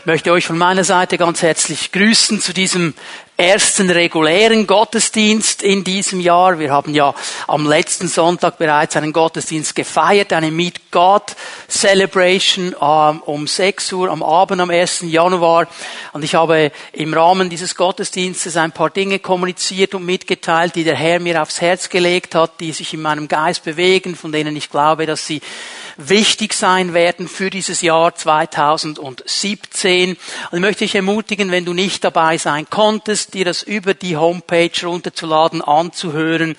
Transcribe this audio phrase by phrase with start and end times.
[0.00, 2.94] Ich möchte euch von meiner Seite ganz herzlich grüßen zu diesem
[3.36, 6.58] ersten regulären Gottesdienst in diesem Jahr.
[6.58, 7.14] Wir haben ja
[7.46, 11.36] am letzten Sonntag bereits einen Gottesdienst gefeiert, eine Meet God
[11.68, 15.02] Celebration ähm, um 6 Uhr am Abend am 1.
[15.02, 15.68] Januar.
[16.12, 20.96] Und ich habe im Rahmen dieses Gottesdienstes ein paar Dinge kommuniziert und mitgeteilt, die der
[20.96, 24.70] Herr mir aufs Herz gelegt hat, die sich in meinem Geist bewegen, von denen ich
[24.70, 25.40] glaube, dass sie
[26.08, 30.10] wichtig sein werden für dieses Jahr 2017.
[30.10, 30.18] Und
[30.52, 34.70] ich möchte dich ermutigen, wenn du nicht dabei sein konntest, dir das über die Homepage
[34.82, 36.56] runterzuladen, anzuhören.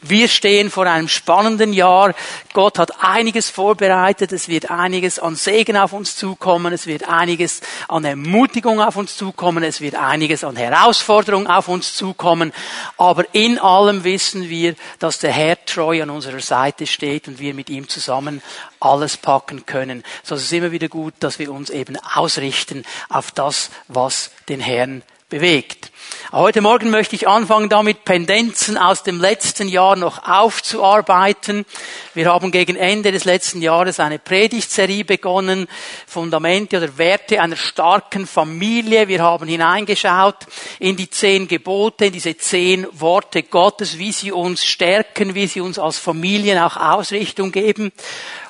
[0.00, 2.14] Wir stehen vor einem spannenden Jahr.
[2.52, 4.32] Gott hat einiges vorbereitet.
[4.32, 6.72] Es wird einiges an Segen auf uns zukommen.
[6.72, 9.64] Es wird einiges an Ermutigung auf uns zukommen.
[9.64, 12.52] Es wird einiges an Herausforderung auf uns zukommen.
[12.98, 17.54] Aber in allem wissen wir, dass der Herr treu an unserer Seite steht und wir
[17.54, 18.42] mit ihm zusammen
[18.82, 20.02] alles packen können.
[20.22, 24.60] So ist es immer wieder gut, dass wir uns eben ausrichten auf das, was den
[24.60, 25.90] Herrn bewegt.
[26.30, 31.64] Heute Morgen möchte ich anfangen, damit Pendenzen aus dem letzten Jahr noch aufzuarbeiten.
[32.12, 35.68] Wir haben gegen Ende des letzten Jahres eine Predigtserie begonnen,
[36.06, 39.08] Fundamente oder Werte einer starken Familie.
[39.08, 40.36] Wir haben hineingeschaut
[40.78, 45.62] in die zehn Gebote, in diese zehn Worte Gottes, wie sie uns stärken, wie sie
[45.62, 47.90] uns als Familien auch Ausrichtung geben.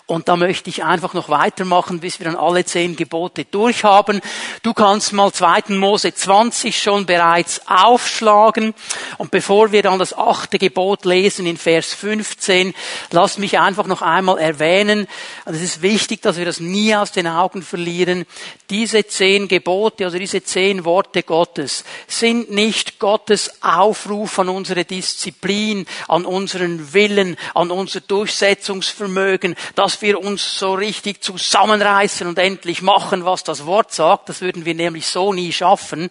[0.06, 4.20] Und da möchte ich einfach noch weitermachen, bis wir dann alle zehn Gebote durchhaben.
[4.62, 5.74] Du kannst mal 2.
[5.76, 8.74] Mose 20 schon bereits aufschlagen.
[9.18, 12.74] Und bevor wir dann das achte Gebot lesen in Vers 15,
[13.10, 15.06] lass mich einfach noch einmal erwähnen,
[15.44, 18.26] und es ist wichtig, dass wir das nie aus den Augen verlieren,
[18.70, 25.86] diese zehn Gebote, also diese zehn Worte Gottes, sind nicht Gottes Aufruf an unsere Disziplin,
[26.08, 33.24] an unseren Willen, an unser Durchsetzungsvermögen, dass wir uns so richtig zusammenreißen und endlich machen,
[33.24, 34.28] was das Wort sagt.
[34.28, 36.10] Das würden wir nämlich so nie schaffen.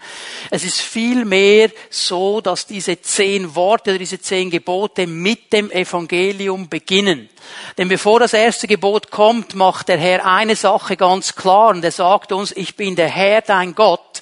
[0.50, 7.29] Es ist vielmehr so, dass diese zehn Worte, diese zehn Gebote mit dem Evangelium beginnen.
[7.78, 11.91] Denn bevor das erste Gebot kommt, macht der Herr eine Sache ganz klar und er
[11.91, 14.22] sagt uns, ich bin der Herr, dein Gott,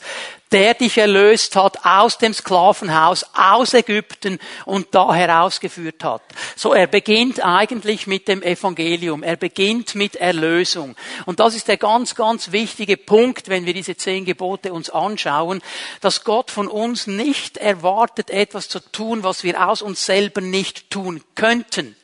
[0.52, 6.22] der dich erlöst hat aus dem Sklavenhaus, aus Ägypten und da herausgeführt hat.
[6.56, 9.22] So, er beginnt eigentlich mit dem Evangelium.
[9.22, 10.96] Er beginnt mit Erlösung.
[11.26, 15.62] Und das ist der ganz, ganz wichtige Punkt, wenn wir diese zehn Gebote uns anschauen,
[16.02, 20.90] dass Gott von uns nicht erwartet, etwas zu tun, was wir aus uns selber nicht
[20.90, 21.96] tun könnten.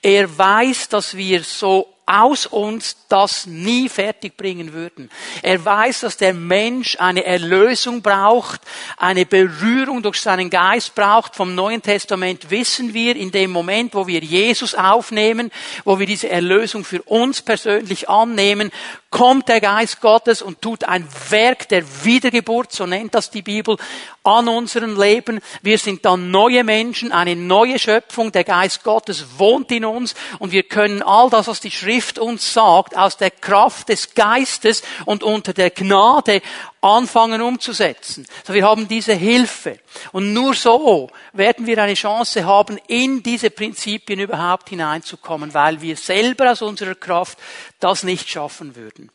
[0.00, 5.10] Er weiß, dass wir so aus uns das nie fertig bringen würden.
[5.42, 8.60] Er weiß, dass der Mensch eine Erlösung braucht,
[8.96, 11.36] eine Berührung durch seinen Geist braucht.
[11.36, 15.50] Vom Neuen Testament wissen wir, in dem Moment, wo wir Jesus aufnehmen,
[15.84, 18.70] wo wir diese Erlösung für uns persönlich annehmen,
[19.12, 23.76] kommt der Geist Gottes und tut ein Werk der Wiedergeburt, so nennt das die Bibel,
[24.24, 25.40] an unserem Leben.
[25.60, 28.32] Wir sind dann neue Menschen, eine neue Schöpfung.
[28.32, 32.52] Der Geist Gottes wohnt in uns und wir können all das, was die Schrift uns
[32.52, 36.40] sagt, aus der Kraft des Geistes und unter der Gnade
[36.80, 38.26] anfangen umzusetzen.
[38.44, 39.78] So, wir haben diese Hilfe.
[40.12, 45.96] Und nur so werden wir eine Chance haben, in diese Prinzipien überhaupt hineinzukommen, weil wir
[45.96, 47.38] selber aus unserer Kraft
[47.80, 49.10] das nicht schaffen würden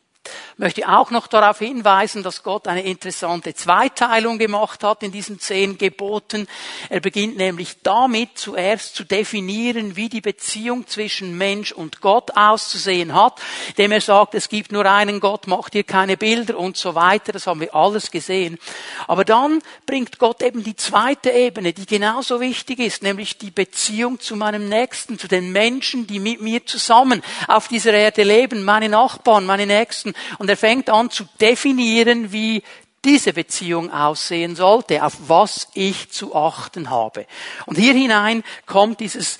[0.58, 5.78] möchte auch noch darauf hinweisen, dass Gott eine interessante Zweiteilung gemacht hat in diesen zehn
[5.78, 6.48] Geboten.
[6.88, 13.14] Er beginnt nämlich damit, zuerst zu definieren, wie die Beziehung zwischen Mensch und Gott auszusehen
[13.14, 16.96] hat, indem er sagt, es gibt nur einen Gott, macht ihr keine Bilder und so
[16.96, 17.32] weiter.
[17.32, 18.58] Das haben wir alles gesehen.
[19.06, 24.18] Aber dann bringt Gott eben die zweite Ebene, die genauso wichtig ist, nämlich die Beziehung
[24.18, 28.88] zu meinem Nächsten, zu den Menschen, die mit mir zusammen auf dieser Erde leben, meine
[28.88, 30.14] Nachbarn, meine Nächsten.
[30.38, 32.62] Und er fängt an zu definieren, wie
[33.04, 37.26] diese Beziehung aussehen sollte, auf was ich zu achten habe.
[37.66, 39.38] Und hier hinein kommt dieses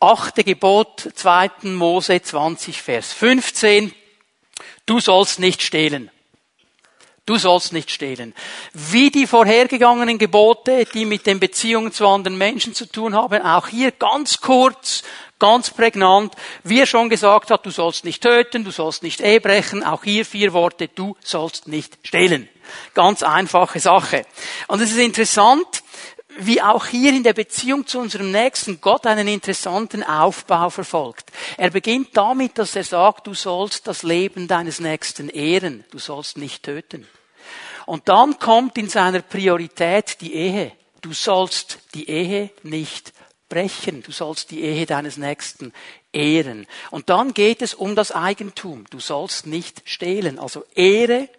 [0.00, 1.50] achte Gebot, 2.
[1.62, 3.92] Mose 20, Vers 15.
[4.86, 6.10] Du sollst nicht stehlen.
[7.28, 8.34] Du sollst nicht stehlen.
[8.72, 13.68] Wie die vorhergegangenen Gebote, die mit den Beziehungen zu anderen Menschen zu tun haben, auch
[13.68, 15.02] hier ganz kurz
[15.38, 16.34] Ganz prägnant,
[16.64, 20.02] wie er schon gesagt hat, du sollst nicht töten, du sollst nicht Ehe brechen, auch
[20.02, 22.48] hier vier Worte, du sollst nicht stehlen.
[22.92, 24.26] Ganz einfache Sache.
[24.66, 25.84] Und es ist interessant,
[26.38, 31.30] wie auch hier in der Beziehung zu unserem Nächsten Gott einen interessanten Aufbau verfolgt.
[31.56, 36.36] Er beginnt damit, dass er sagt, du sollst das Leben deines Nächsten ehren, du sollst
[36.36, 37.06] nicht töten.
[37.88, 40.72] Und dann kommt in seiner Priorität die Ehe.
[41.00, 43.14] Du sollst die Ehe nicht
[43.48, 44.02] brechen.
[44.02, 45.72] Du sollst die Ehe deines Nächsten
[46.12, 46.66] ehren.
[46.90, 48.84] Und dann geht es um das Eigentum.
[48.90, 50.38] Du sollst nicht stehlen.
[50.38, 51.30] Also Ehre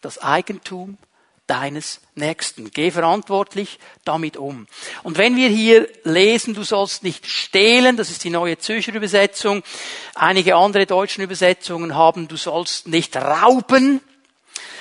[0.00, 0.98] das Eigentum
[1.46, 2.72] deines Nächsten.
[2.72, 4.66] Geh verantwortlich damit um.
[5.04, 9.62] Und wenn wir hier lesen, du sollst nicht stehlen, das ist die neue Zürcher Übersetzung,
[10.16, 14.00] einige andere deutschen Übersetzungen haben, du sollst nicht rauben,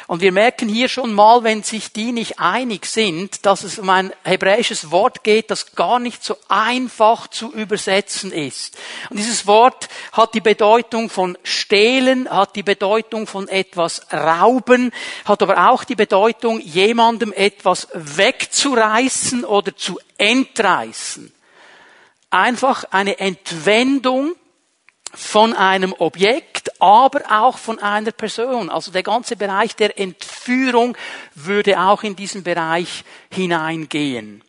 [0.08, 3.90] und wir merken hier schon mal, wenn sich die nicht einig sind, dass es um
[3.90, 8.78] ein hebräisches Wort geht, das gar nicht so einfach zu übersetzen ist.
[9.10, 14.94] Und dieses Wort hat die Bedeutung von stehlen, hat die Bedeutung von etwas rauben,
[15.26, 21.34] hat aber auch die Bedeutung, jemandem etwas wegzureißen oder zu entreißen.
[22.30, 24.36] Einfach eine Entwendung
[25.14, 28.70] von einem Objekt, aber auch von einer Person.
[28.70, 29.98] Also der ganze Bereich der
[30.48, 30.96] Entführung
[31.36, 34.44] würde auch in diesen Bereich hineingehen.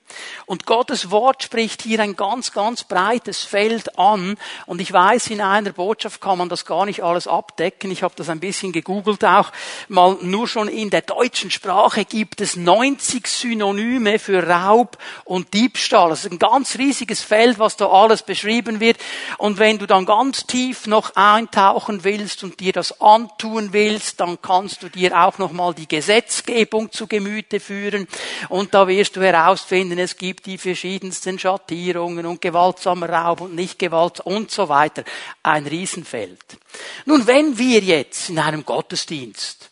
[0.47, 4.37] Und Gottes Wort spricht hier ein ganz, ganz breites Feld an.
[4.67, 7.91] Und ich weiß, in einer Botschaft kann man das gar nicht alles abdecken.
[7.91, 9.53] Ich habe das ein bisschen gegoogelt auch.
[9.89, 16.11] Mal nur schon in der deutschen Sprache gibt es 90 Synonyme für Raub und Diebstahl.
[16.11, 18.99] Das ist ein ganz riesiges Feld, was da alles beschrieben wird.
[19.37, 24.41] Und wenn du dann ganz tief noch eintauchen willst und dir das antun willst, dann
[24.41, 28.07] kannst du dir auch noch mal die Gesetzgebung zu Gemüte führen.
[28.49, 33.79] Und da wirst du herausfinden, es gibt die verschiedensten Schattierungen und gewaltsamer Raub und nicht
[33.79, 35.05] gewaltsam und so weiter.
[35.43, 36.59] Ein Riesenfeld.
[37.07, 39.71] Nun, wenn wir jetzt in einem Gottesdienst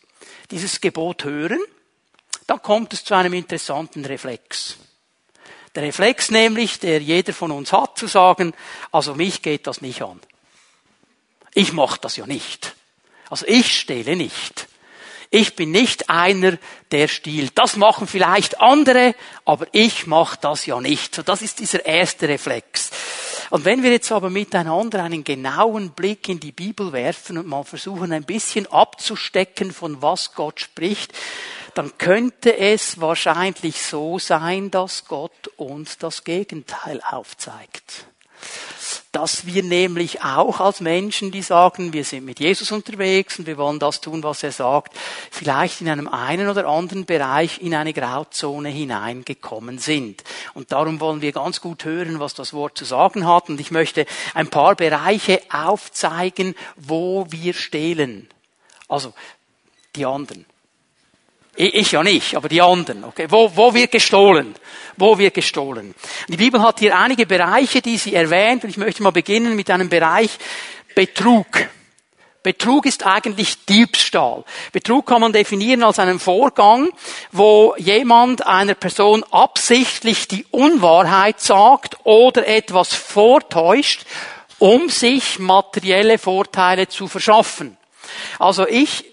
[0.50, 1.60] dieses Gebot hören,
[2.46, 4.76] dann kommt es zu einem interessanten Reflex.
[5.74, 8.54] Der Reflex nämlich, der jeder von uns hat, zu sagen,
[8.92, 10.20] also mich geht das nicht an.
[11.54, 12.74] Ich mache das ja nicht.
[13.28, 14.69] Also ich stehle nicht.
[15.36, 16.56] Ich bin nicht einer,
[16.92, 17.58] der stiehlt.
[17.58, 21.14] Das machen vielleicht andere, aber ich mache das ja nicht.
[21.14, 22.90] So, das ist dieser erste Reflex.
[23.50, 27.64] Und wenn wir jetzt aber miteinander einen genauen Blick in die Bibel werfen und mal
[27.64, 31.12] versuchen, ein bisschen abzustecken, von was Gott spricht,
[31.74, 38.06] dann könnte es wahrscheinlich so sein, dass Gott uns das Gegenteil aufzeigt
[39.12, 43.56] dass wir nämlich auch als Menschen, die sagen, wir sind mit Jesus unterwegs und wir
[43.56, 44.93] wollen das tun, was er sagt,
[45.31, 50.22] vielleicht in einem einen oder anderen Bereich in eine Grauzone hineingekommen sind.
[50.52, 53.48] Und darum wollen wir ganz gut hören, was das Wort zu sagen hat.
[53.48, 54.04] Und ich möchte
[54.34, 58.28] ein paar Bereiche aufzeigen, wo wir stehlen.
[58.87, 59.14] Also
[59.94, 60.44] die anderen.
[61.56, 63.05] Ich ja nicht, aber die anderen.
[63.05, 64.55] Okay, wo, wo wird gestohlen?
[64.99, 65.94] Wo wird gestohlen?
[66.29, 69.70] Die Bibel hat hier einige Bereiche, die sie erwähnt, und ich möchte mal beginnen mit
[69.70, 70.38] einem Bereich
[70.94, 71.47] Betrug.
[72.43, 74.44] Betrug ist eigentlich Diebstahl.
[74.70, 76.91] Betrug kann man definieren als einen Vorgang,
[77.32, 84.05] wo jemand einer Person absichtlich die Unwahrheit sagt oder etwas vortäuscht,
[84.58, 87.76] um sich materielle Vorteile zu verschaffen.
[88.38, 89.05] Also ich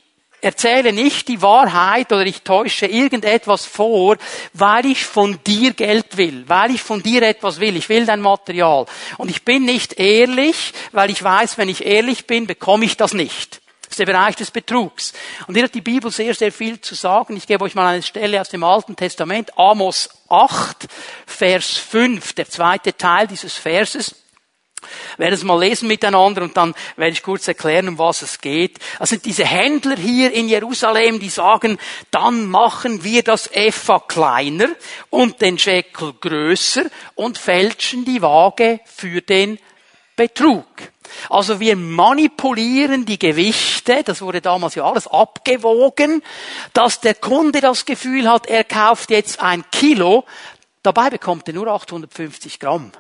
[0.44, 4.18] erzähle nicht die Wahrheit oder ich täusche irgendetwas vor,
[4.54, 7.78] weil ich von dir Geld will, weil ich von dir etwas will.
[7.78, 8.86] Ich will dein Material.
[9.18, 13.14] Und ich bin nicht ehrlich, weil ich weiß, wenn ich ehrlich bin, bekomme ich das
[13.14, 13.62] nicht.
[13.84, 15.14] Das ist der Bereich des Betrugs.
[15.48, 17.38] Und hier hat die Bibel sehr, sehr viel zu sagen.
[17.38, 20.88] Ich gebe euch mal eine Stelle aus dem Alten Testament, Amos 8,
[21.28, 24.23] Vers 5, der zweite Teil dieses Verses.
[25.18, 28.40] Wir werden es mal lesen miteinander und dann werde ich kurz erklären, um was es
[28.40, 28.80] geht.
[29.00, 31.78] Das sind diese Händler hier in Jerusalem, die sagen,
[32.12, 34.70] dann machen wir das Epha kleiner
[35.10, 36.86] und den Schekel größer
[37.16, 39.60] und fälschen die Waage für den
[40.16, 40.66] Betrug.
[41.30, 46.24] Also wir manipulieren die Gewichte, das wurde damals ja alles abgewogen,
[46.74, 50.26] dass der Kunde das Gefühl hat, er kauft jetzt ein Kilo,
[50.82, 52.92] dabei bekommt er nur 850 Gramm.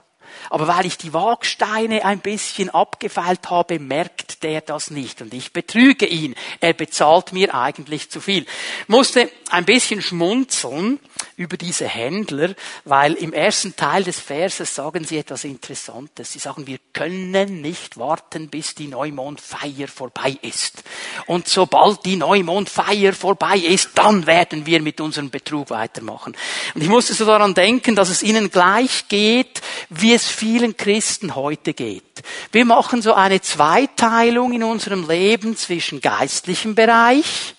[0.49, 5.53] Aber weil ich die Waagsteine ein bisschen abgefeilt habe, merkt der das nicht und ich
[5.53, 6.35] betrüge ihn.
[6.59, 8.45] Er bezahlt mir eigentlich zu viel.
[8.87, 10.99] Musste ein bisschen schmunzeln
[11.35, 12.53] über diese Händler,
[12.85, 16.31] weil im ersten Teil des Verses sagen sie etwas Interessantes.
[16.31, 20.83] Sie sagen, wir können nicht warten, bis die Neumondfeier vorbei ist.
[21.27, 26.35] Und sobald die Neumondfeier vorbei ist, dann werden wir mit unserem Betrug weitermachen.
[26.73, 31.35] Und ich musste so daran denken, dass es ihnen gleich geht, wie es vielen Christen
[31.35, 32.03] heute geht.
[32.51, 37.55] Wir machen so eine Zweiteilung in unserem Leben zwischen geistlichem Bereich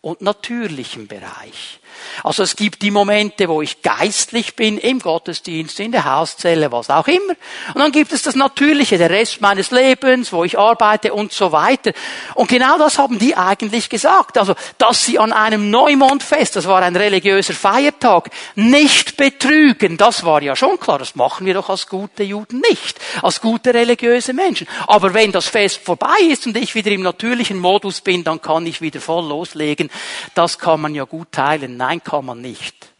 [0.00, 1.80] und natürlichem Bereich.
[2.22, 6.90] Also es gibt die Momente, wo ich geistlich bin, im Gottesdienst, in der Hauszelle, was
[6.90, 7.34] auch immer.
[7.74, 11.52] Und dann gibt es das Natürliche, der Rest meines Lebens, wo ich arbeite und so
[11.52, 11.92] weiter.
[12.34, 14.38] Und genau das haben die eigentlich gesagt.
[14.38, 20.42] Also, dass sie an einem Neumondfest, das war ein religiöser Feiertag, nicht betrügen, das war
[20.42, 20.98] ja schon klar.
[20.98, 24.66] Das machen wir doch als gute Juden nicht, als gute religiöse Menschen.
[24.86, 28.66] Aber wenn das Fest vorbei ist und ich wieder im natürlichen Modus bin, dann kann
[28.66, 29.90] ich wieder voll loslegen
[30.34, 31.76] Das kann man ja gut teilen.
[31.88, 32.95] Nein, kann man nicht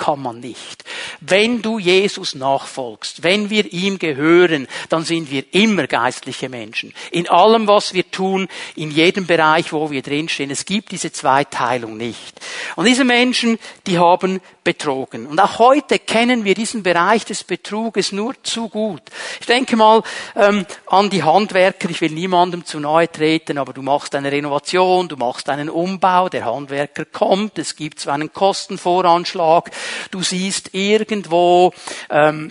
[0.00, 0.82] kann man nicht.
[1.20, 6.94] Wenn du Jesus nachfolgst, wenn wir ihm gehören, dann sind wir immer geistliche Menschen.
[7.10, 10.50] In allem, was wir tun, in jedem Bereich, wo wir drinstehen.
[10.50, 12.40] Es gibt diese Zweiteilung nicht.
[12.76, 15.26] Und diese Menschen, die haben betrogen.
[15.26, 19.02] Und auch heute kennen wir diesen Bereich des Betruges nur zu gut.
[19.40, 20.02] Ich denke mal
[20.36, 21.90] ähm, an die Handwerker.
[21.90, 26.28] Ich will niemandem zu nahe treten, aber du machst eine Renovation, du machst einen Umbau,
[26.28, 29.70] der Handwerker kommt, es gibt so einen Kostenvoranschlag,
[30.10, 31.72] du siehst irgendwo
[32.08, 32.50] ähm,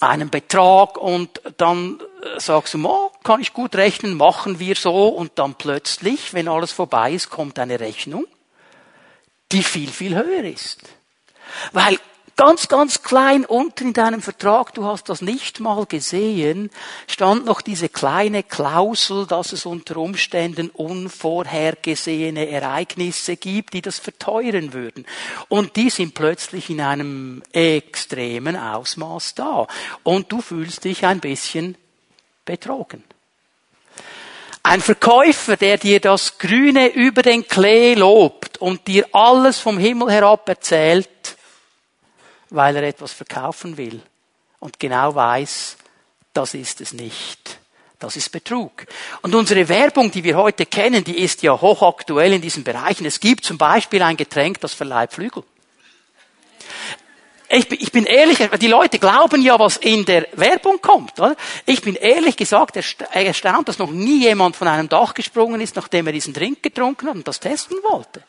[0.00, 5.08] einen Betrag und dann äh, sagst du, oh, kann ich gut rechnen, machen wir so
[5.08, 8.26] und dann plötzlich, wenn alles vorbei ist, kommt eine Rechnung,
[9.52, 10.80] die viel, viel höher ist.
[11.72, 11.98] Weil
[12.44, 16.70] ganz, ganz klein unten in deinem Vertrag, du hast das nicht mal gesehen,
[17.06, 24.72] stand noch diese kleine Klausel, dass es unter Umständen unvorhergesehene Ereignisse gibt, die das verteuern
[24.72, 25.06] würden.
[25.48, 29.68] Und die sind plötzlich in einem extremen Ausmaß da.
[30.02, 31.76] Und du fühlst dich ein bisschen
[32.44, 33.04] betrogen.
[34.64, 40.10] Ein Verkäufer, der dir das Grüne über den Klee lobt und dir alles vom Himmel
[40.10, 41.08] herab erzählt,
[42.52, 44.00] weil er etwas verkaufen will
[44.60, 45.76] und genau weiß,
[46.32, 47.58] das ist es nicht.
[47.98, 48.86] Das ist Betrug.
[49.22, 53.06] Und unsere Werbung, die wir heute kennen, die ist ja hochaktuell in diesen Bereichen.
[53.06, 55.44] Es gibt zum Beispiel ein Getränk, das verleiht Flügel.
[57.48, 61.20] Ich, ich bin ehrlich, die Leute glauben ja, was in der Werbung kommt.
[61.20, 61.36] Oder?
[61.66, 66.06] Ich bin ehrlich gesagt erstaunt, dass noch nie jemand von einem Dach gesprungen ist, nachdem
[66.06, 68.24] er diesen Drink getrunken hat und das testen wollte.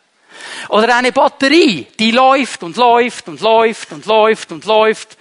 [0.70, 5.18] Oder eine Batterie, die läuft und läuft und läuft und läuft und läuft.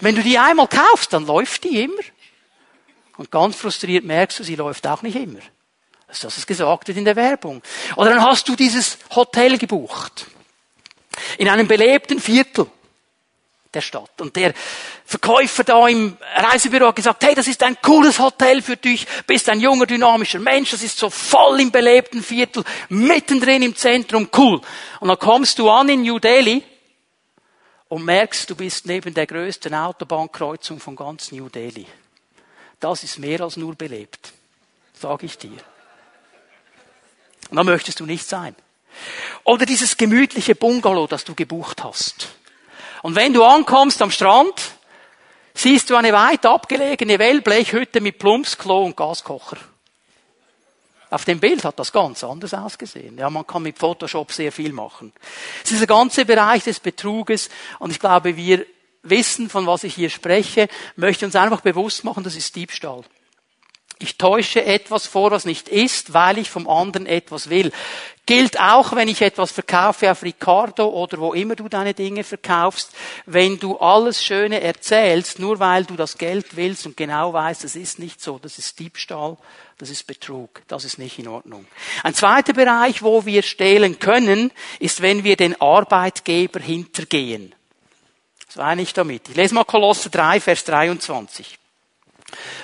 [0.00, 2.02] Wenn du die einmal kaufst, dann läuft die immer.
[3.16, 5.40] Und ganz frustriert merkst du, sie läuft auch nicht immer.
[6.06, 7.62] Das ist das, gesagt wird in der Werbung.
[7.96, 10.26] Oder dann hast du dieses Hotel gebucht.
[11.36, 12.66] In einem belebten Viertel
[13.74, 14.20] der Stadt.
[14.20, 14.54] Und der
[15.04, 19.48] Verkäufer da im Reisebüro hat gesagt, hey, das ist ein cooles Hotel für dich, bist
[19.48, 24.60] ein junger, dynamischer Mensch, das ist so voll im belebten Viertel, mittendrin im Zentrum, cool.
[25.00, 26.62] Und dann kommst du an in New Delhi
[27.88, 31.86] und merkst, du bist neben der größten Autobahnkreuzung von ganz New Delhi.
[32.80, 34.32] Das ist mehr als nur belebt,
[34.94, 35.58] sage ich dir.
[37.50, 38.54] Und da möchtest du nicht sein.
[39.44, 42.28] Oder dieses gemütliche Bungalow, das du gebucht hast.
[43.02, 44.72] Und wenn du ankommst am Strand,
[45.54, 49.56] siehst du eine weit abgelegene Wellblechhütte mit Plumpsklo und Gaskocher.
[51.10, 53.16] Auf dem Bild hat das ganz anders ausgesehen.
[53.16, 55.12] Ja, man kann mit Photoshop sehr viel machen.
[55.64, 58.66] Es ist der ganze Bereich des Betruges und ich glaube, wir
[59.02, 63.04] wissen, von was ich hier spreche, möchte uns einfach bewusst machen, das ist Diebstahl.
[64.00, 67.72] Ich täusche etwas vor, was nicht ist, weil ich vom anderen etwas will.
[68.26, 72.92] Gilt auch, wenn ich etwas verkaufe auf Ricardo oder wo immer du deine Dinge verkaufst.
[73.24, 77.74] Wenn du alles Schöne erzählst, nur weil du das Geld willst und genau weißt, das
[77.74, 79.38] ist nicht so, das ist Diebstahl,
[79.78, 81.66] das ist Betrug, das ist nicht in Ordnung.
[82.02, 87.54] Ein zweiter Bereich, wo wir stehlen können, ist, wenn wir den Arbeitgeber hintergehen.
[88.48, 89.28] So meine ich damit.
[89.28, 91.58] Ich lese mal Kolosse 3, Vers 23.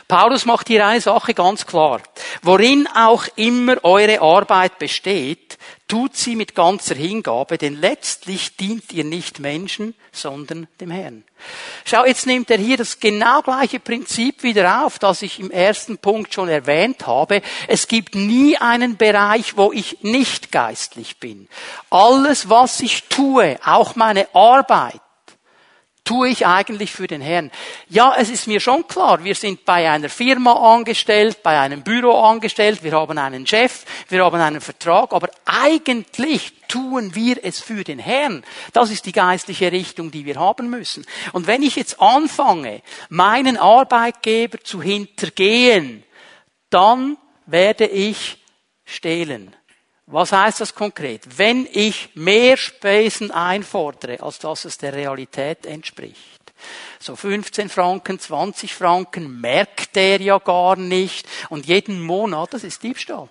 [0.09, 2.00] Paulus macht hier eine Sache ganz klar.
[2.42, 9.04] Worin auch immer eure Arbeit besteht, tut sie mit ganzer Hingabe, denn letztlich dient ihr
[9.04, 11.25] nicht Menschen, sondern dem Herrn.
[11.85, 15.99] Schau, jetzt nimmt er hier das genau gleiche Prinzip wieder auf, das ich im ersten
[15.99, 17.42] Punkt schon erwähnt habe.
[17.68, 21.49] Es gibt nie einen Bereich, wo ich nicht geistlich bin.
[21.90, 25.00] Alles, was ich tue, auch meine Arbeit,
[26.04, 27.50] tue ich eigentlich für den Herrn?
[27.88, 32.20] Ja, es ist mir schon klar, wir sind bei einer Firma angestellt, bei einem Büro
[32.20, 37.84] angestellt, wir haben einen Chef, wir haben einen Vertrag, aber eigentlich tun wir es für
[37.84, 38.44] den Herrn.
[38.73, 41.06] Das ist die geistliche Richtung, die wir haben müssen.
[41.32, 46.04] Und wenn ich jetzt anfange, meinen Arbeitgeber zu hintergehen,
[46.70, 48.38] dann werde ich
[48.84, 49.54] stehlen.
[50.06, 51.38] Was heißt das konkret?
[51.38, 56.52] Wenn ich mehr Spesen einfordere, als dass es der Realität entspricht,
[56.99, 62.82] so 15 Franken, 20 Franken merkt der ja gar nicht und jeden Monat, das ist
[62.82, 63.28] Diebstahl.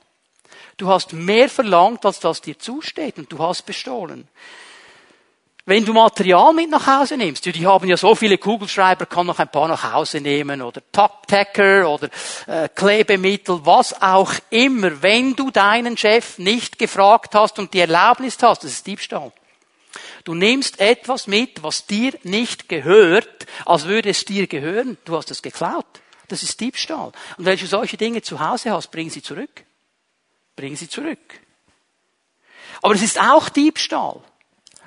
[0.78, 4.28] Du hast mehr verlangt, als das dir zusteht und du hast bestohlen.
[5.66, 9.40] Wenn du Material mit nach Hause nimmst, die haben ja so viele Kugelschreiber, kann noch
[9.40, 12.10] ein paar nach Hause nehmen oder Top-Tacker oder
[12.48, 15.02] äh, Klebemittel, was auch immer.
[15.02, 19.32] Wenn du deinen Chef nicht gefragt hast und die Erlaubnis hast, das ist Diebstahl.
[20.26, 24.98] Du nimmst etwas mit, was dir nicht gehört, als würde es dir gehören.
[25.06, 25.86] Du hast es geklaut.
[26.28, 27.14] Das ist Diebstahl.
[27.38, 29.64] Und wenn du solche Dinge zu Hause hast, bring sie zurück.
[30.58, 31.40] Bring sie zurück.
[32.82, 34.22] Aber es ist auch Diebstahl,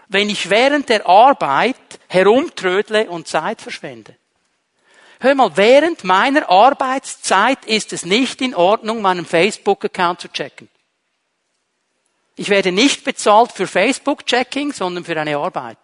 [0.08, 1.76] wenn ich während der Arbeit
[2.08, 4.16] herumtrödle und Zeit verschwende.
[5.20, 10.68] Hör mal, während meiner Arbeitszeit ist es nicht in Ordnung, meinen Facebook-Account zu checken.
[12.36, 15.78] Ich werde nicht bezahlt für Facebook-Checking, sondern für eine Arbeit.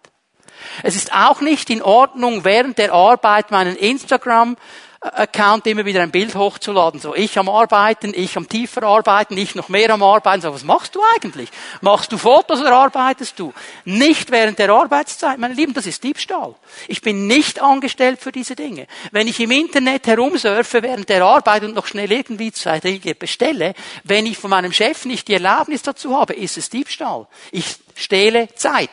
[0.83, 4.55] Es ist auch nicht in Ordnung, während der Arbeit meinen Instagram
[5.03, 6.99] Account immer wieder ein Bild hochzuladen.
[6.99, 10.41] So, ich am Arbeiten, ich am tiefer arbeiten, ich noch mehr am Arbeiten.
[10.41, 11.49] So, was machst du eigentlich?
[11.81, 13.53] Machst du Fotos oder arbeitest du?
[13.83, 15.37] Nicht während der Arbeitszeit.
[15.39, 16.55] Meine Lieben, das ist Diebstahl.
[16.87, 18.87] Ich bin nicht angestellt für diese Dinge.
[19.11, 23.73] Wenn ich im Internet herumsurfe während der Arbeit und noch schnell irgendwie zwei Dinge bestelle,
[24.05, 27.27] wenn ich von meinem Chef nicht die Erlaubnis dazu habe, ist es Diebstahl.
[27.51, 28.89] Ich stehle Zeit.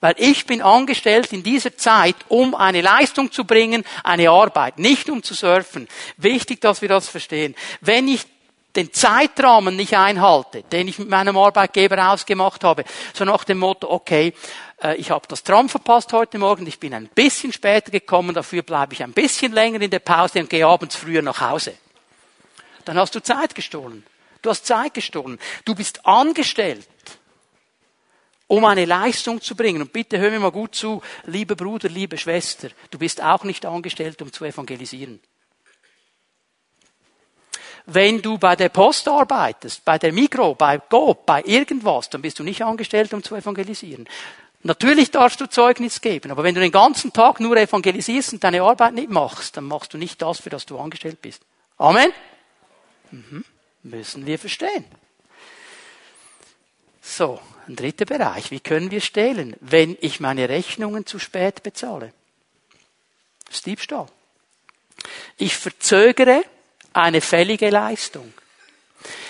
[0.00, 5.10] Weil ich bin angestellt in dieser Zeit, um eine Leistung zu bringen, eine Arbeit, nicht
[5.10, 5.88] um zu surfen.
[6.16, 7.54] Wichtig, dass wir das verstehen.
[7.82, 8.24] Wenn ich
[8.76, 13.90] den Zeitrahmen nicht einhalte, den ich mit meinem Arbeitgeber ausgemacht habe, so nach dem Motto,
[13.90, 14.32] okay,
[14.82, 18.62] äh, ich habe das Tram verpasst heute Morgen, ich bin ein bisschen später gekommen, dafür
[18.62, 21.74] bleibe ich ein bisschen länger in der Pause und gehe abends früher nach Hause.
[22.84, 24.06] Dann hast du Zeit gestohlen.
[24.40, 25.38] Du hast Zeit gestohlen.
[25.64, 26.88] Du bist angestellt
[28.50, 29.80] um eine Leistung zu bringen.
[29.80, 33.64] Und bitte hör mir mal gut zu, lieber Bruder, liebe Schwester, du bist auch nicht
[33.64, 35.20] angestellt, um zu evangelisieren.
[37.86, 42.40] Wenn du bei der Post arbeitest, bei der Mikro, bei Go, bei irgendwas, dann bist
[42.40, 44.08] du nicht angestellt, um zu evangelisieren.
[44.64, 48.62] Natürlich darfst du Zeugnis geben, aber wenn du den ganzen Tag nur evangelisierst und deine
[48.62, 51.42] Arbeit nicht machst, dann machst du nicht das, für das du angestellt bist.
[51.78, 52.12] Amen?
[53.12, 53.44] Mhm.
[53.84, 54.84] Müssen wir verstehen.
[57.00, 58.50] So, ein dritter Bereich.
[58.50, 62.12] Wie können wir stehlen, wenn ich meine Rechnungen zu spät bezahle?
[63.46, 64.06] Das ist Diebstahl.
[65.36, 66.42] Ich verzögere
[66.92, 68.32] eine fällige Leistung.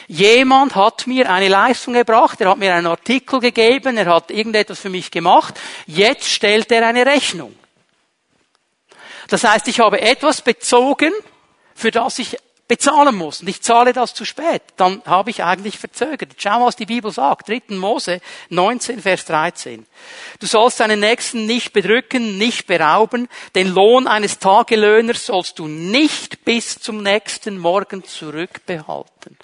[0.08, 4.80] Jemand hat mir eine Leistung gebracht, er hat mir einen Artikel gegeben, er hat irgendetwas
[4.80, 7.56] für mich gemacht, jetzt stellt er eine Rechnung.
[9.28, 11.12] Das heißt, ich habe etwas bezogen,
[11.76, 12.36] für das ich
[12.70, 16.30] bezahlen muss und ich zahle das zu spät, dann habe ich eigentlich verzögert.
[16.36, 17.48] Schau, was die Bibel sagt.
[17.48, 17.62] 3.
[17.70, 19.84] Mose 19, Vers 13.
[20.38, 23.28] Du sollst deinen Nächsten nicht bedrücken, nicht berauben.
[23.56, 29.36] Den Lohn eines Tagelöhners sollst du nicht bis zum nächsten Morgen zurückbehalten.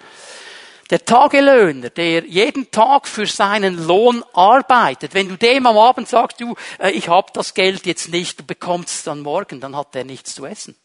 [0.90, 6.40] Der Tagelöhner, der jeden Tag für seinen Lohn arbeitet, wenn du dem am Abend sagst,
[6.40, 9.96] du, äh, ich habe das Geld jetzt nicht, du bekommst es dann morgen, dann hat
[9.96, 10.76] er nichts zu essen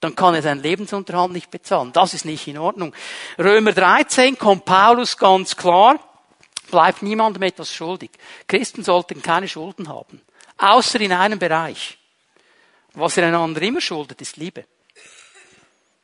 [0.00, 1.92] dann kann er seinen Lebensunterhalt nicht bezahlen.
[1.92, 2.94] Das ist nicht in Ordnung.
[3.38, 5.98] Römer 13 kommt Paulus ganz klar,
[6.70, 8.10] bleibt niemandem etwas schuldig.
[8.48, 10.22] Christen sollten keine Schulden haben.
[10.56, 11.98] Außer in einem Bereich.
[12.94, 14.64] Was er einander immer schuldet, ist Liebe.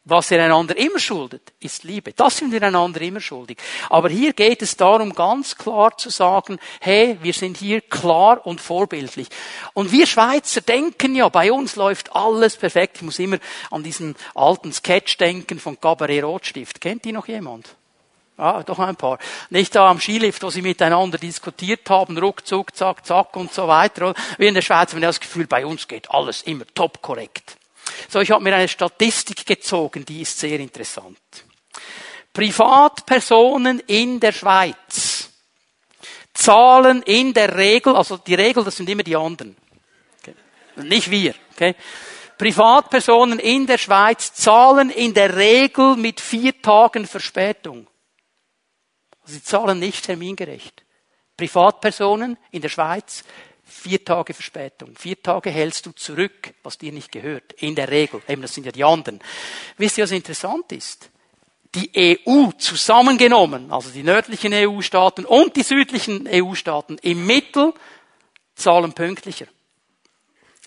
[0.08, 2.12] Was ihr einander immer schuldet, ist Liebe.
[2.12, 3.58] Das sind wir einander immer schuldig.
[3.90, 8.60] Aber hier geht es darum, ganz klar zu sagen, hey, wir sind hier klar und
[8.60, 9.26] vorbildlich.
[9.74, 12.98] Und wir Schweizer denken ja, bei uns läuft alles perfekt.
[12.98, 13.38] Ich muss immer
[13.72, 16.80] an diesen alten Sketch denken von Cabaret Rotstift.
[16.80, 17.74] Kennt die noch jemand?
[18.36, 19.18] Ah, doch ein paar.
[19.50, 24.14] Nicht da am Skilift, wo sie miteinander diskutiert haben, ruckzuck, zack, zack und so weiter.
[24.38, 27.56] Wie in der Schweiz haben wir das Gefühl, bei uns geht alles immer top korrekt.
[28.08, 31.18] So, ich habe mir eine Statistik gezogen, die ist sehr interessant.
[32.32, 35.30] Privatpersonen in der Schweiz
[36.34, 39.56] zahlen in der Regel, also die Regel, das sind immer die anderen.
[40.20, 40.34] Okay.
[40.76, 41.34] Nicht wir.
[41.54, 41.74] Okay.
[42.36, 47.86] Privatpersonen in der Schweiz zahlen in der Regel mit vier Tagen Verspätung.
[49.24, 50.84] Sie zahlen nicht termingerecht.
[51.36, 53.24] Privatpersonen in der Schweiz
[53.68, 54.94] Vier Tage Verspätung.
[54.96, 57.52] Vier Tage hältst du zurück, was dir nicht gehört.
[57.54, 58.22] In der Regel.
[58.28, 59.20] Eben, das sind ja die anderen.
[59.76, 61.10] Wisst ihr, was interessant ist?
[61.74, 61.90] Die
[62.26, 67.74] EU zusammengenommen, also die nördlichen EU-Staaten und die südlichen EU-Staaten, im Mittel
[68.54, 69.46] zahlen pünktlicher.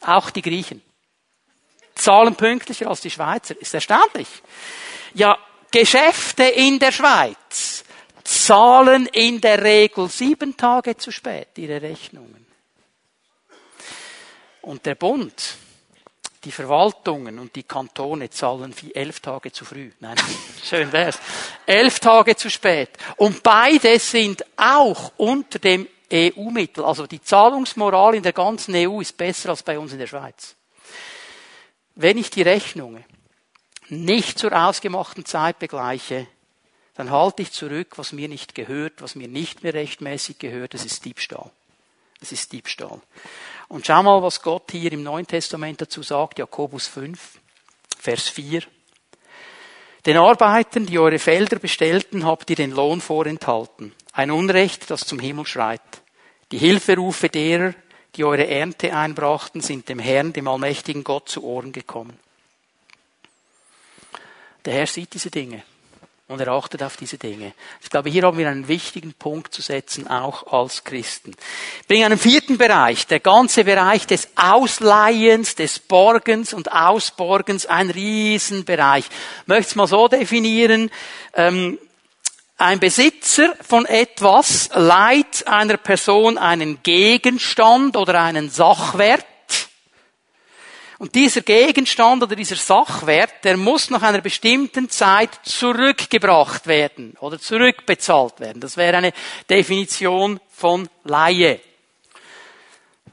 [0.01, 0.81] Auch die Griechen.
[1.95, 3.59] Zahlen pünktlicher als die Schweizer.
[3.59, 4.27] Ist erstaunlich.
[5.13, 5.37] Ja,
[5.71, 7.85] Geschäfte in der Schweiz
[8.23, 12.38] zahlen in der Regel sieben Tage zu spät ihre Rechnungen.
[14.61, 15.57] Und der Bund,
[16.43, 19.91] die Verwaltungen und die Kantone zahlen wie elf Tage zu früh.
[19.99, 20.15] Nein,
[20.63, 21.19] schön wär's.
[21.65, 22.91] Elf Tage zu spät.
[23.17, 26.85] Und beide sind auch unter dem EU-Mittel.
[26.85, 30.55] Also die Zahlungsmoral in der ganzen EU ist besser als bei uns in der Schweiz.
[31.95, 33.03] Wenn ich die Rechnungen
[33.89, 36.27] nicht zur ausgemachten Zeit begleiche,
[36.95, 40.73] dann halte ich zurück, was mir nicht gehört, was mir nicht mehr rechtmäßig gehört.
[40.73, 41.51] Das ist Diebstahl.
[42.19, 43.01] Das ist Diebstahl.
[43.67, 47.39] Und schau mal, was Gott hier im Neuen Testament dazu sagt, Jakobus 5,
[47.97, 48.63] Vers 4.
[50.05, 53.93] Den Arbeitern, die eure Felder bestellten, habt ihr den Lohn vorenthalten.
[54.11, 55.81] Ein Unrecht, das zum Himmel schreit.
[56.51, 57.73] Die Hilferufe derer,
[58.15, 62.17] die eure Ernte einbrachten, sind dem Herrn, dem allmächtigen Gott, zu Ohren gekommen.
[64.65, 65.63] Der Herr sieht diese Dinge
[66.29, 67.53] und er achtet auf diese Dinge.
[67.81, 71.33] Ich glaube, hier haben wir einen wichtigen Punkt zu setzen, auch als Christen.
[71.81, 77.89] Ich bringe einen vierten Bereich, der ganze Bereich des Ausleihens, des Borgens und Ausborgens, ein
[77.89, 79.05] Riesenbereich.
[79.41, 80.91] Ich möchte es mal so definieren.
[81.33, 81.79] Ähm,
[82.59, 89.25] ein Besitzer von etwas leiht einer Person einen Gegenstand oder einen Sachwert
[90.99, 97.39] und dieser Gegenstand oder dieser Sachwert, der muss nach einer bestimmten Zeit zurückgebracht werden oder
[97.39, 98.59] zurückbezahlt werden.
[98.59, 99.13] Das wäre eine
[99.49, 101.61] Definition von Laie.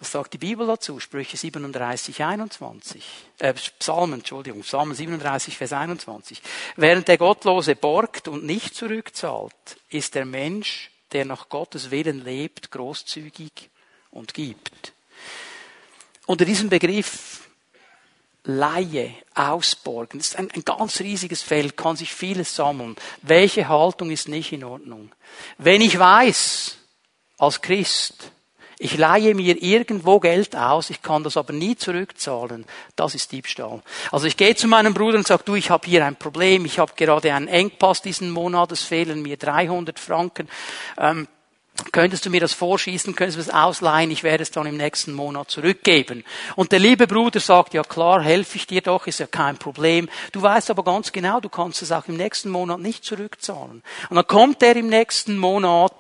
[0.01, 0.99] Was sagt die Bibel dazu?
[0.99, 3.05] Sprüche 37, 21.
[3.39, 6.43] Äh, Psalmen, Entschuldigung, Psalmen 37, Vers 21.
[6.75, 9.55] Während der Gottlose borgt und nicht zurückzahlt,
[9.91, 13.71] ist der Mensch, der nach Gottes Willen lebt, großzügig
[14.11, 14.93] und gibt.
[16.27, 17.46] Unter diesem Begriff
[18.47, 20.19] Laie, Ausborgen.
[20.19, 22.97] Das ist ein, ein ganz riesiges Feld, kann sich vieles sammeln.
[23.23, 25.11] Welche Haltung ist nicht in Ordnung?
[25.59, 26.77] Wenn ich weiß,
[27.39, 28.31] als Christ,
[28.79, 32.67] ich leihe mir irgendwo Geld aus, ich kann das aber nie zurückzahlen.
[32.95, 33.83] Das ist Diebstahl.
[34.13, 36.79] Also ich gehe zu meinem Bruder und sage, du, ich habe hier ein Problem, ich
[36.79, 40.49] habe gerade einen Engpass diesen Monat, es fehlen mir 300 Franken.
[40.99, 41.27] Ähm,
[41.93, 45.13] Könntest du mir das vorschießen, könntest du es ausleihen, ich werde es dann im nächsten
[45.13, 46.25] Monat zurückgeben.
[46.55, 50.09] Und der liebe Bruder sagt, ja klar, helfe ich dir doch, ist ja kein Problem.
[50.33, 53.83] Du weißt aber ganz genau, du kannst es auch im nächsten Monat nicht zurückzahlen.
[54.09, 55.93] Und dann kommt er im nächsten Monat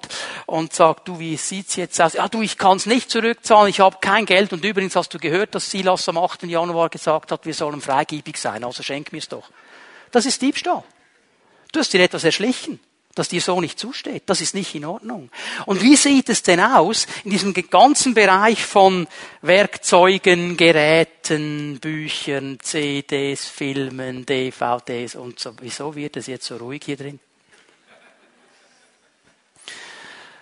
[0.47, 2.15] und sagt, du, wie sieht's jetzt aus?
[2.15, 4.53] Ja, du, ich kann es nicht zurückzahlen, ich habe kein Geld.
[4.53, 6.45] Und übrigens hast du gehört, dass Silas am 8.
[6.45, 9.51] Januar gesagt hat, wir sollen freigebig sein, also schenk mir's doch.
[10.11, 10.85] Das ist Diebstahl.
[11.73, 12.81] Du hast dir etwas erschlichen
[13.19, 14.25] das dir so nicht zusteht.
[14.27, 15.31] Das ist nicht in Ordnung.
[15.65, 19.09] Und wie sieht es denn aus in diesem ganzen Bereich von
[19.43, 25.53] Werkzeugen, Geräten, Büchern, CDs, Filmen, DVDs und so?
[25.61, 27.19] Wieso wird es jetzt so ruhig hier drin?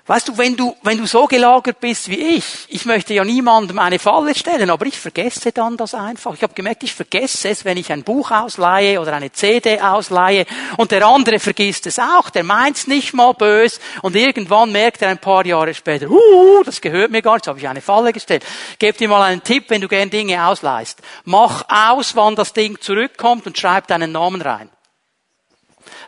[0.07, 3.79] Weißt du, wenn du, wenn du so gelagert bist wie ich, ich möchte ja niemandem
[3.79, 6.35] eine Falle stellen, aber ich vergesse dann das einfach.
[6.35, 10.45] Ich habe gemerkt, ich vergesse es, wenn ich ein Buch ausleihe oder eine CD ausleihe
[10.77, 15.09] und der andere vergisst es auch, der meint's nicht mal bös und irgendwann merkt er
[15.09, 18.45] ein paar Jahre später, uh, das gehört mir gar nicht, habe ich eine Falle gestellt.
[18.79, 21.01] Geb dir mal einen Tipp, wenn du gern Dinge ausleihst.
[21.25, 24.69] Mach aus, wann das Ding zurückkommt und schreib deinen Namen rein.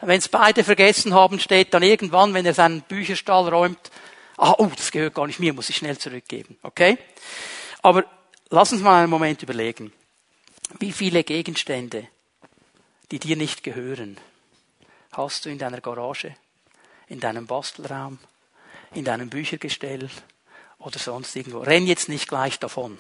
[0.01, 3.91] Wenn es beide vergessen haben, steht dann irgendwann, wenn er seinen Bücherstall räumt,
[4.37, 6.59] ah, oh, das gehört gar nicht mir, muss ich schnell zurückgeben.
[6.62, 6.99] Okay?
[7.83, 8.05] Aber
[8.51, 9.93] lass uns mal einen Moment überlegen.
[10.79, 12.09] Wie viele Gegenstände,
[13.11, 14.19] die dir nicht gehören,
[15.12, 16.35] hast du in deiner Garage,
[17.09, 18.19] in deinem Bastelraum,
[18.95, 20.09] in deinem Büchergestell
[20.79, 21.61] oder sonst irgendwo?
[21.61, 22.99] Renn jetzt nicht gleich davon.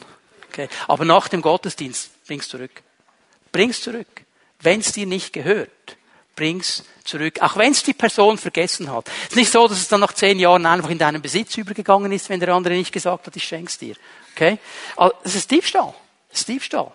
[0.48, 0.68] Okay?
[0.86, 2.82] Aber nach dem Gottesdienst bring's zurück.
[3.52, 4.24] Bring's zurück.
[4.60, 5.96] Wenn es dir nicht gehört,
[6.36, 7.40] bring's zurück.
[7.40, 9.08] Auch wenn es die Person vergessen hat.
[9.08, 12.12] Es ist nicht so, dass es dann nach zehn Jahren einfach in deinen Besitz übergegangen
[12.12, 13.96] ist, wenn der andere nicht gesagt hat, ich schenk's dir.
[14.34, 14.58] Okay?
[14.96, 15.94] Also, es ist Diebstahl.
[16.30, 16.92] Es ist Diebstahl.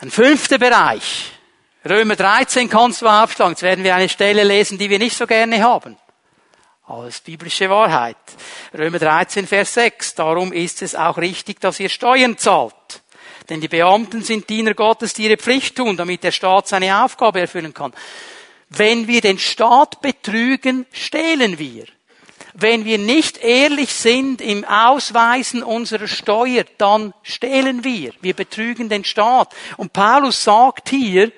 [0.00, 1.32] Ein fünfter Bereich.
[1.84, 3.52] Römer 13 kannst du aufschlagen.
[3.52, 5.98] Jetzt werden wir eine Stelle lesen, die wir nicht so gerne haben.
[6.86, 8.16] Alles biblische Wahrheit.
[8.76, 10.14] Römer 13, Vers 6.
[10.14, 13.02] Darum ist es auch richtig, dass ihr Steuern zahlt.
[13.48, 17.40] Denn die Beamten sind Diener Gottes, die ihre Pflicht tun, damit der Staat seine Aufgabe
[17.40, 17.92] erfüllen kann.
[18.70, 21.84] Wenn wir den Staat betrügen, stehlen wir.
[22.54, 28.12] Wenn wir nicht ehrlich sind im Ausweisen unserer Steuer, dann stehlen wir.
[28.20, 29.54] Wir betrügen den Staat.
[29.76, 31.32] Und Paulus sagt hier,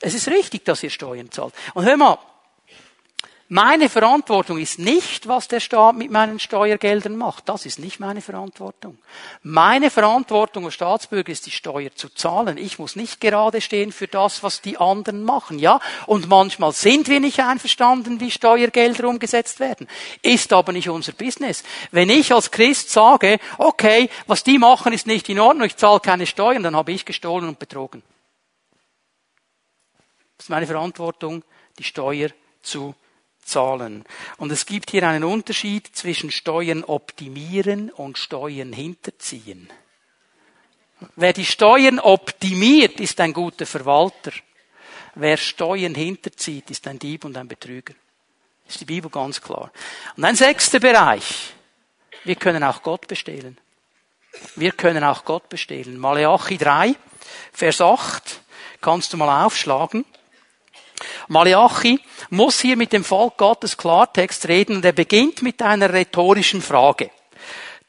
[0.00, 1.54] es ist richtig, dass ihr Steuern zahlt.
[1.74, 2.18] Und hör mal,
[3.52, 7.48] meine Verantwortung ist nicht, was der Staat mit meinen Steuergeldern macht.
[7.48, 8.96] Das ist nicht meine Verantwortung.
[9.42, 12.58] Meine Verantwortung als Staatsbürger ist, die Steuer zu zahlen.
[12.58, 15.58] Ich muss nicht gerade stehen für das, was die anderen machen.
[15.58, 19.88] Ja, und manchmal sind wir nicht einverstanden, wie Steuergelder umgesetzt werden.
[20.22, 21.64] Ist aber nicht unser Business.
[21.90, 25.98] Wenn ich als Christ sage, okay, was die machen, ist nicht in Ordnung, ich zahle
[25.98, 28.04] keine Steuern, dann habe ich gestohlen und betrogen.
[30.36, 31.42] Das ist meine Verantwortung,
[31.80, 32.28] die Steuer
[32.62, 33.09] zu zahlen.
[33.56, 39.68] Und es gibt hier einen Unterschied zwischen Steuern optimieren und Steuern hinterziehen.
[41.16, 44.32] Wer die Steuern optimiert, ist ein guter Verwalter.
[45.14, 47.94] Wer Steuern hinterzieht, ist ein Dieb und ein Betrüger.
[48.68, 49.72] Ist die Bibel ganz klar.
[50.16, 51.54] Und ein sechster Bereich.
[52.24, 53.58] Wir können auch Gott bestehlen.
[54.56, 55.98] Wir können auch Gott bestehlen.
[55.98, 56.94] Maleachi 3,
[57.52, 58.40] Vers 8,
[58.80, 60.04] kannst du mal aufschlagen.
[61.28, 66.62] Malachi muss hier mit dem Volk Gottes Klartext reden und er beginnt mit einer rhetorischen
[66.62, 67.10] Frage.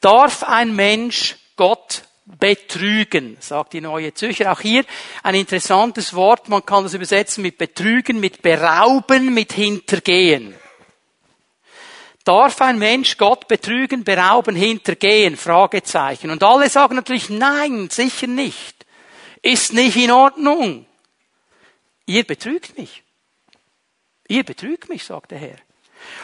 [0.00, 4.52] Darf ein Mensch Gott betrügen, sagt die neue Zürcher.
[4.52, 4.84] Auch hier
[5.22, 10.54] ein interessantes Wort, man kann das übersetzen mit betrügen, mit berauben, mit hintergehen.
[12.24, 15.36] Darf ein Mensch Gott betrügen, berauben, hintergehen?
[15.36, 16.30] Fragezeichen.
[16.30, 18.86] Und alle sagen natürlich nein, sicher nicht.
[19.42, 20.86] Ist nicht in Ordnung.
[22.06, 23.02] Ihr betrügt mich.
[24.28, 25.56] Ihr betrügt mich, sagt der Herr.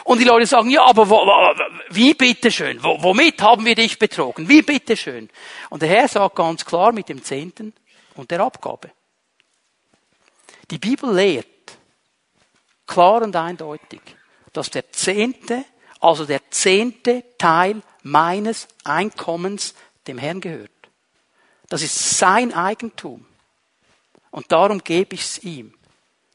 [0.03, 1.19] Und die Leute sagen, ja, aber wo,
[1.89, 2.83] wie bitteschön?
[2.83, 4.49] Wo, womit haben wir dich betrogen?
[4.49, 5.29] Wie bitteschön?
[5.69, 7.73] Und der Herr sagt ganz klar mit dem Zehnten
[8.15, 8.91] und der Abgabe.
[10.69, 11.47] Die Bibel lehrt
[12.85, 14.01] klar und eindeutig,
[14.53, 15.63] dass der Zehnte,
[15.99, 19.75] also der zehnte Teil meines Einkommens
[20.07, 20.71] dem Herrn gehört.
[21.69, 23.25] Das ist sein Eigentum.
[24.39, 25.73] Und darum gebe ich es ihm.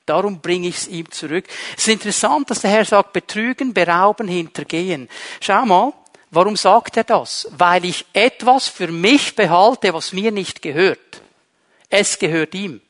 [0.04, 1.46] Darum bringe ich es ihm zurück.
[1.74, 5.08] Es ist interessant, dass der Herr sagt, betrügen, berauben, hintergehen.
[5.40, 5.94] Schau mal,
[6.30, 7.48] warum sagt er das?
[7.56, 11.22] Weil ich etwas für mich behalte, was mir nicht gehört.
[11.88, 12.82] Es gehört ihm.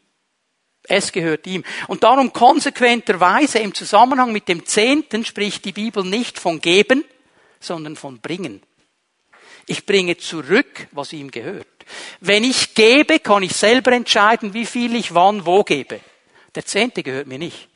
[0.82, 1.62] Es gehört ihm.
[1.86, 7.04] Und darum konsequenterweise im Zusammenhang mit dem Zehnten spricht die Bibel nicht von geben,
[7.60, 8.62] sondern von bringen.
[9.66, 11.66] Ich bringe zurück, was ihm gehört.
[12.20, 16.00] Wenn ich gebe, kann ich selber entscheiden, wie viel ich wann wo gebe.
[16.54, 17.68] Der Zehnte gehört mir nicht.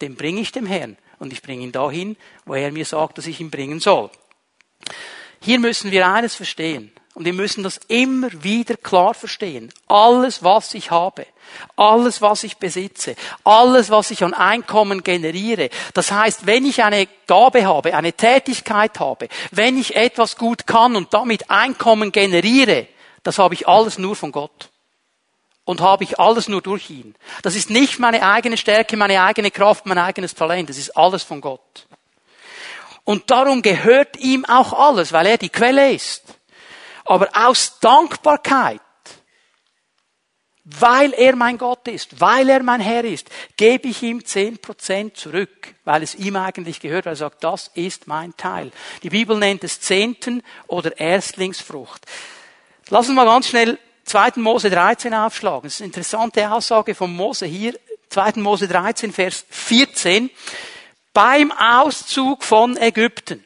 [0.00, 3.26] Den bringe ich dem Herrn und ich bringe ihn dahin, wo er mir sagt, dass
[3.26, 4.10] ich ihn bringen soll.
[5.40, 6.92] Hier müssen wir eines verstehen.
[7.18, 9.72] Und wir müssen das immer wieder klar verstehen.
[9.88, 11.26] Alles, was ich habe,
[11.74, 17.08] alles, was ich besitze, alles, was ich an Einkommen generiere, das heißt, wenn ich eine
[17.26, 22.86] Gabe habe, eine Tätigkeit habe, wenn ich etwas gut kann und damit Einkommen generiere,
[23.24, 24.70] das habe ich alles nur von Gott
[25.64, 27.16] und habe ich alles nur durch ihn.
[27.42, 30.70] Das ist nicht meine eigene Stärke, meine eigene Kraft, mein eigenes Talent.
[30.70, 31.88] Das ist alles von Gott.
[33.02, 36.37] Und darum gehört ihm auch alles, weil er die Quelle ist.
[37.08, 38.80] Aber aus Dankbarkeit,
[40.64, 45.16] weil er mein Gott ist, weil er mein Herr ist, gebe ich ihm zehn Prozent
[45.16, 48.70] zurück, weil es ihm eigentlich gehört, weil er sagt, das ist mein Teil.
[49.02, 52.04] Die Bibel nennt es Zehnten oder Erstlingsfrucht.
[52.90, 54.32] Lass uns mal ganz schnell 2.
[54.36, 55.62] Mose 13 aufschlagen.
[55.62, 57.74] Das ist eine interessante Aussage von Mose hier.
[58.10, 58.32] 2.
[58.36, 60.28] Mose 13, Vers 14.
[61.14, 63.42] Beim Auszug von Ägypten.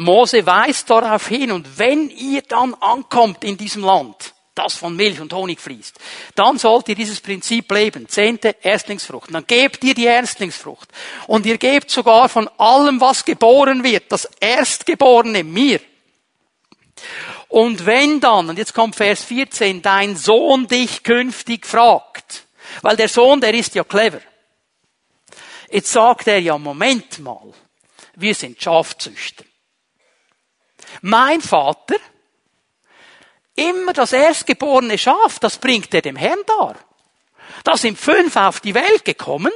[0.00, 5.20] Mose weist darauf hin, und wenn ihr dann ankommt in diesem Land, das von Milch
[5.20, 5.98] und Honig fließt,
[6.34, 8.08] dann sollt ihr dieses Prinzip leben.
[8.08, 9.32] Zehnte Erstlingsfrucht.
[9.32, 10.88] Dann gebt ihr die Erstlingsfrucht.
[11.26, 15.80] Und ihr gebt sogar von allem, was geboren wird, das Erstgeborene mir.
[17.48, 22.44] Und wenn dann, und jetzt kommt Vers 14, dein Sohn dich künftig fragt,
[22.82, 24.20] weil der Sohn, der ist ja clever.
[25.70, 27.52] Jetzt sagt er ja, Moment mal,
[28.14, 29.44] wir sind Schafzüchter.
[31.02, 31.96] Mein Vater,
[33.54, 36.76] immer das erstgeborene Schaf, das bringt er dem Herrn dar.
[37.64, 39.52] Da sind fünf auf die Welt gekommen.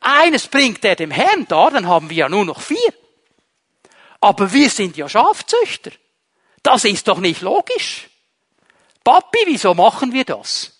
[0.00, 2.92] Eines bringt er dem Herrn dar, dann haben wir ja nur noch vier.
[4.20, 5.90] Aber wir sind ja Schafzüchter.
[6.62, 8.08] Das ist doch nicht logisch.
[9.04, 10.72] Papi, wieso machen wir das?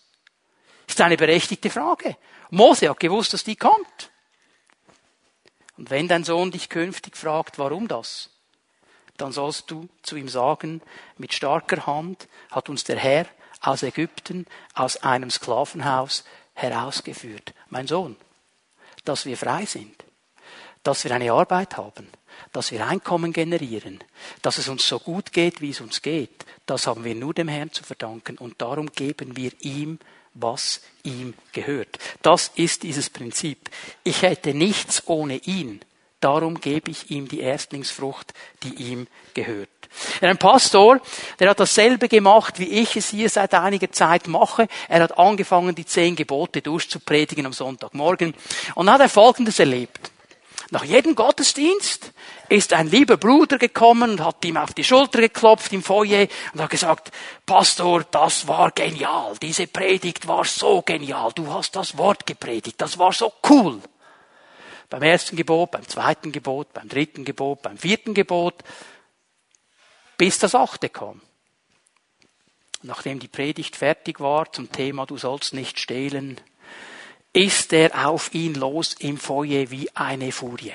[0.87, 2.16] Ist eine berechtigte Frage.
[2.50, 4.11] Mose hat gewusst, dass die kommt.
[5.76, 8.31] Und wenn dein Sohn dich künftig fragt, warum das,
[9.18, 10.81] dann sollst du zu ihm sagen,
[11.18, 13.26] mit starker Hand hat uns der Herr
[13.61, 17.52] aus Ägypten, aus einem Sklavenhaus herausgeführt.
[17.68, 18.16] Mein Sohn,
[19.04, 20.04] dass wir frei sind,
[20.83, 22.09] dass wir eine Arbeit haben,
[22.52, 24.02] dass wir Einkommen generieren,
[24.42, 27.48] dass es uns so gut geht, wie es uns geht, das haben wir nur dem
[27.48, 29.98] Herrn zu verdanken und darum geben wir ihm,
[30.35, 31.98] was ihm gehört.
[32.22, 33.70] Das ist dieses Prinzip.
[34.04, 35.81] Ich hätte nichts ohne ihn.
[36.20, 39.68] Darum gebe ich ihm die Erstlingsfrucht, die ihm gehört.
[40.20, 41.00] Ein Pastor,
[41.38, 44.66] der hat dasselbe gemacht, wie ich es hier seit einiger Zeit mache.
[44.88, 48.35] Er hat angefangen, die zehn Gebote durchzupredigen am Sonntagmorgen.
[48.74, 50.11] Und dann hat er Folgendes erlebt.
[50.70, 52.12] Nach jedem Gottesdienst
[52.50, 56.61] ist ein lieber Bruder gekommen und hat ihm auf die Schulter geklopft im Foyer und
[56.61, 57.11] hat gesagt,
[57.46, 59.35] Pastor, das war genial.
[59.40, 61.33] Diese Predigt war so genial.
[61.35, 62.78] Du hast das Wort gepredigt.
[62.81, 63.81] Das war so cool.
[64.90, 68.62] Beim ersten Gebot, beim zweiten Gebot, beim dritten Gebot, beim vierten Gebot,
[70.16, 71.20] bis das achte kam.
[72.83, 76.40] Nachdem die Predigt fertig war zum Thema Du sollst nicht stehlen,
[77.33, 80.72] ist er auf ihn los im Foyer wie eine Furie.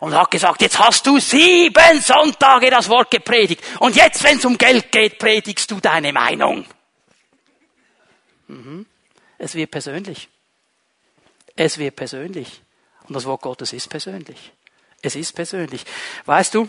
[0.00, 3.62] Und hat gesagt, jetzt hast du sieben Sonntage das Wort gepredigt.
[3.78, 6.64] Und jetzt, wenn es um Geld geht, predigst du deine Meinung.
[8.48, 8.86] Mhm.
[9.38, 10.28] Es wird persönlich.
[11.54, 12.60] Es wird persönlich.
[13.08, 14.52] Und das Wort Gottes ist persönlich.
[15.00, 15.84] Es ist persönlich.
[16.26, 16.68] Weißt du,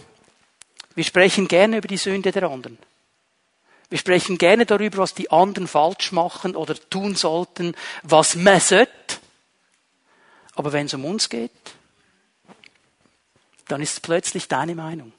[0.96, 2.78] wir sprechen gerne über die Sünde der anderen.
[3.90, 9.18] Wir sprechen gerne darüber, was die anderen falsch machen oder tun sollten, was man sollte.
[10.56, 11.52] Aber wenn es um uns geht,
[13.68, 15.12] dann ist es plötzlich deine Meinung.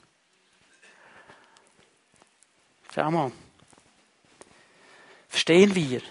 [2.94, 3.32] Schau mal.
[5.28, 6.02] Verstehen wir,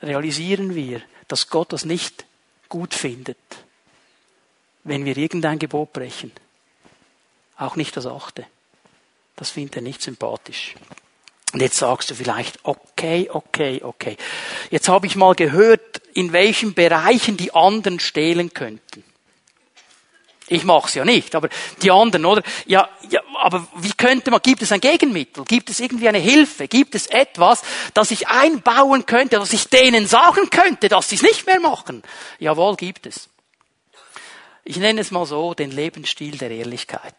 [0.00, 2.24] realisieren wir, dass Gott das nicht
[2.68, 3.36] gut findet,
[4.84, 6.32] wenn wir irgendein Gebot brechen.
[7.56, 8.46] Auch nicht das achte.
[9.36, 10.74] Das findet er nicht sympathisch.
[11.52, 14.16] Und jetzt sagst du vielleicht, okay, okay, okay.
[14.70, 19.04] Jetzt habe ich mal gehört, in welchen Bereichen die anderen stehlen könnten.
[20.48, 21.48] Ich mach's ja nicht, aber
[21.80, 22.42] die anderen, oder?
[22.66, 25.44] Ja, ja, aber wie könnte man, gibt es ein Gegenmittel?
[25.44, 26.68] Gibt es irgendwie eine Hilfe?
[26.68, 27.62] Gibt es etwas,
[27.94, 32.02] das ich einbauen könnte, dass ich denen sagen könnte, dass sie es nicht mehr machen?
[32.40, 33.30] Jawohl, gibt es.
[34.64, 37.14] Ich nenne es mal so, den Lebensstil der Ehrlichkeit.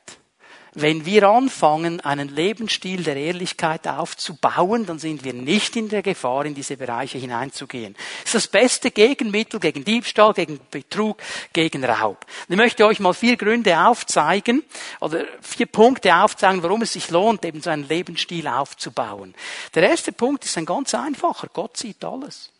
[0.77, 6.45] Wenn wir anfangen, einen Lebensstil der Ehrlichkeit aufzubauen, dann sind wir nicht in der Gefahr,
[6.45, 7.95] in diese Bereiche hineinzugehen.
[8.23, 11.21] Das ist das beste Gegenmittel gegen Diebstahl, gegen Betrug,
[11.53, 12.25] gegen Raub.
[12.49, 14.63] ich möchte euch mal vier Gründe aufzeigen,
[14.99, 19.33] oder vier Punkte aufzeigen, warum es sich lohnt, eben so einen Lebensstil aufzubauen.
[19.75, 21.47] Der erste Punkt ist ein ganz einfacher.
[21.53, 22.51] Gott sieht alles.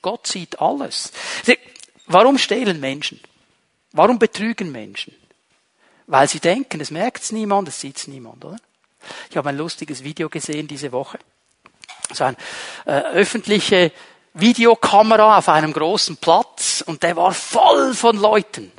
[0.00, 1.12] Gott sieht alles.
[2.06, 3.20] Warum stehlen Menschen?
[3.96, 5.14] Warum betrügen Menschen?
[6.06, 8.58] Weil sie denken, es merkt es niemand, es sieht es niemand, oder?
[9.30, 11.18] Ich habe ein lustiges Video gesehen diese Woche.
[12.12, 12.36] So eine
[12.84, 13.92] äh, öffentliche
[14.34, 18.70] Videokamera auf einem großen Platz und der war voll von Leuten.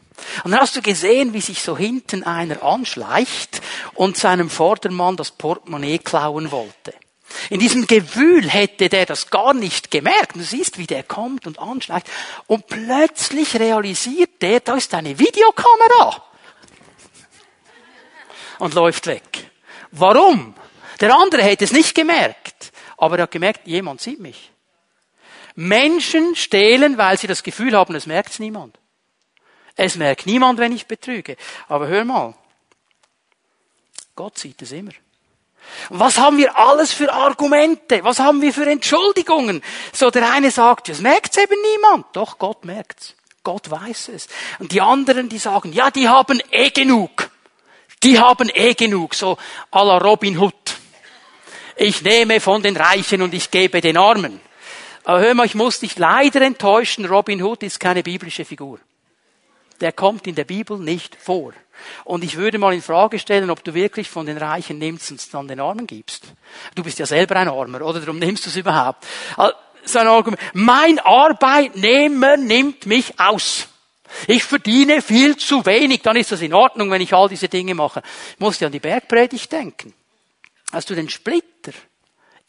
[0.43, 3.61] Und dann hast du gesehen, wie sich so hinten einer anschleicht
[3.95, 6.93] und seinem Vordermann das Portemonnaie klauen wollte.
[7.49, 10.35] In diesem Gewühl hätte der das gar nicht gemerkt.
[10.35, 12.07] Du siehst, wie der kommt und anschleicht.
[12.47, 16.23] Und plötzlich realisiert der, da ist eine Videokamera
[18.59, 19.51] und läuft weg.
[19.91, 20.55] Warum?
[20.99, 24.51] Der andere hätte es nicht gemerkt, aber er hat gemerkt, jemand sieht mich.
[25.55, 28.77] Menschen stehlen, weil sie das Gefühl haben, es merkt niemand.
[29.75, 31.37] Es merkt niemand, wenn ich betrüge.
[31.67, 32.35] Aber hör mal,
[34.15, 34.91] Gott sieht es immer.
[35.89, 38.03] Was haben wir alles für Argumente?
[38.03, 39.63] Was haben wir für Entschuldigungen?
[39.93, 42.05] So der eine sagt, es merkt eben niemand.
[42.13, 43.15] Doch, Gott merkt's.
[43.43, 44.27] Gott weiß es.
[44.59, 47.29] Und die anderen, die sagen, ja, die haben eh genug.
[48.03, 49.37] Die haben eh genug, so
[49.71, 50.53] à la Robin Hood.
[51.77, 54.41] Ich nehme von den Reichen und ich gebe den Armen.
[55.03, 58.79] Aber hör mal, ich muss dich leider enttäuschen, Robin Hood ist keine biblische Figur.
[59.79, 61.53] Der kommt in der Bibel nicht vor.
[62.03, 65.19] Und ich würde mal in Frage stellen, ob du wirklich von den Reichen nimmst und
[65.19, 66.23] es dann den Armen gibst.
[66.75, 67.99] Du bist ja selber ein Armer, oder?
[67.99, 69.05] Darum nimmst du es überhaupt.
[69.83, 70.41] So ein Argument.
[70.53, 73.67] Mein Arbeitnehmer nimmt mich aus.
[74.27, 77.75] Ich verdiene viel zu wenig, dann ist das in Ordnung, wenn ich all diese Dinge
[77.75, 78.01] mache.
[78.31, 79.93] Ich musste an die Bergpredigt denken.
[80.71, 81.73] Hast du den Splitter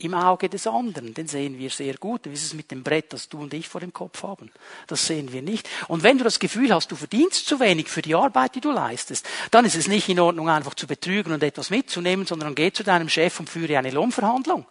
[0.00, 2.22] im Auge des anderen, den sehen wir sehr gut.
[2.24, 4.50] Wie ist es mit dem Brett, das du und ich vor dem Kopf haben?
[4.86, 5.68] Das sehen wir nicht.
[5.88, 8.70] Und wenn du das Gefühl hast, du verdienst zu wenig für die Arbeit, die du
[8.70, 12.72] leistest, dann ist es nicht in Ordnung, einfach zu betrügen und etwas mitzunehmen, sondern geh
[12.72, 14.66] zu deinem Chef und führe eine Lohnverhandlung.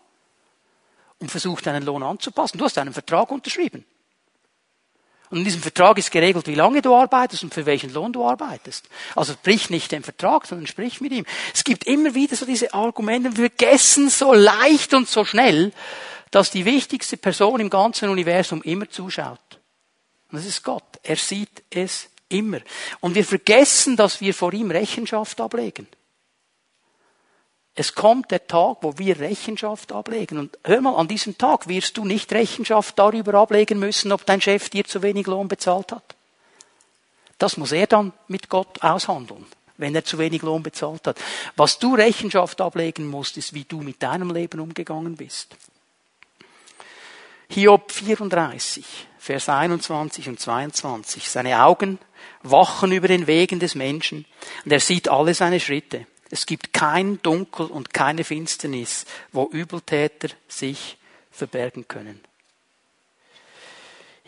[1.20, 2.58] Und versuch deinen Lohn anzupassen.
[2.58, 3.84] Du hast einen Vertrag unterschrieben.
[5.30, 8.26] Und in diesem Vertrag ist geregelt, wie lange du arbeitest und für welchen Lohn du
[8.26, 8.88] arbeitest.
[9.16, 11.26] Also sprich nicht den Vertrag, sondern sprich mit ihm.
[11.54, 15.74] Es gibt immer wieder so diese Argumente, wir vergessen so leicht und so schnell,
[16.32, 19.40] dass die wichtigste Person im ganzen Universum immer zuschaut.
[20.32, 20.84] Und das ist Gott.
[21.04, 22.60] Er sieht es immer.
[23.00, 25.88] Und wir vergessen, dass wir vor ihm Rechenschaft ablegen.
[27.80, 30.40] Es kommt der Tag, wo wir Rechenschaft ablegen.
[30.40, 34.42] Und hör mal, an diesem Tag wirst du nicht Rechenschaft darüber ablegen müssen, ob dein
[34.42, 36.16] Chef dir zu wenig Lohn bezahlt hat.
[37.38, 39.46] Das muss er dann mit Gott aushandeln,
[39.78, 41.20] wenn er zu wenig Lohn bezahlt hat.
[41.56, 45.56] Was du Rechenschaft ablegen musst, ist, wie du mit deinem Leben umgegangen bist.
[47.52, 48.86] Hiob 34,
[49.20, 51.30] Vers 21 und 22.
[51.30, 52.00] Seine Augen
[52.42, 54.26] wachen über den Wegen des Menschen
[54.66, 56.08] und er sieht alle seine Schritte.
[56.30, 60.98] Es gibt kein Dunkel und keine Finsternis, wo Übeltäter sich
[61.32, 62.22] verbergen können.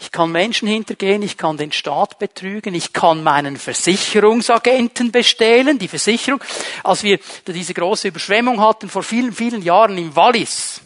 [0.02, 5.89] Ich kann Menschen hintergehen, ich kann den Staat betrügen, ich kann meinen Versicherungsagenten bestehlen, die
[5.89, 6.41] Versicherung.
[6.84, 10.82] Als wir diese große Überschwemmung hatten vor vielen, vielen Jahren im Wallis,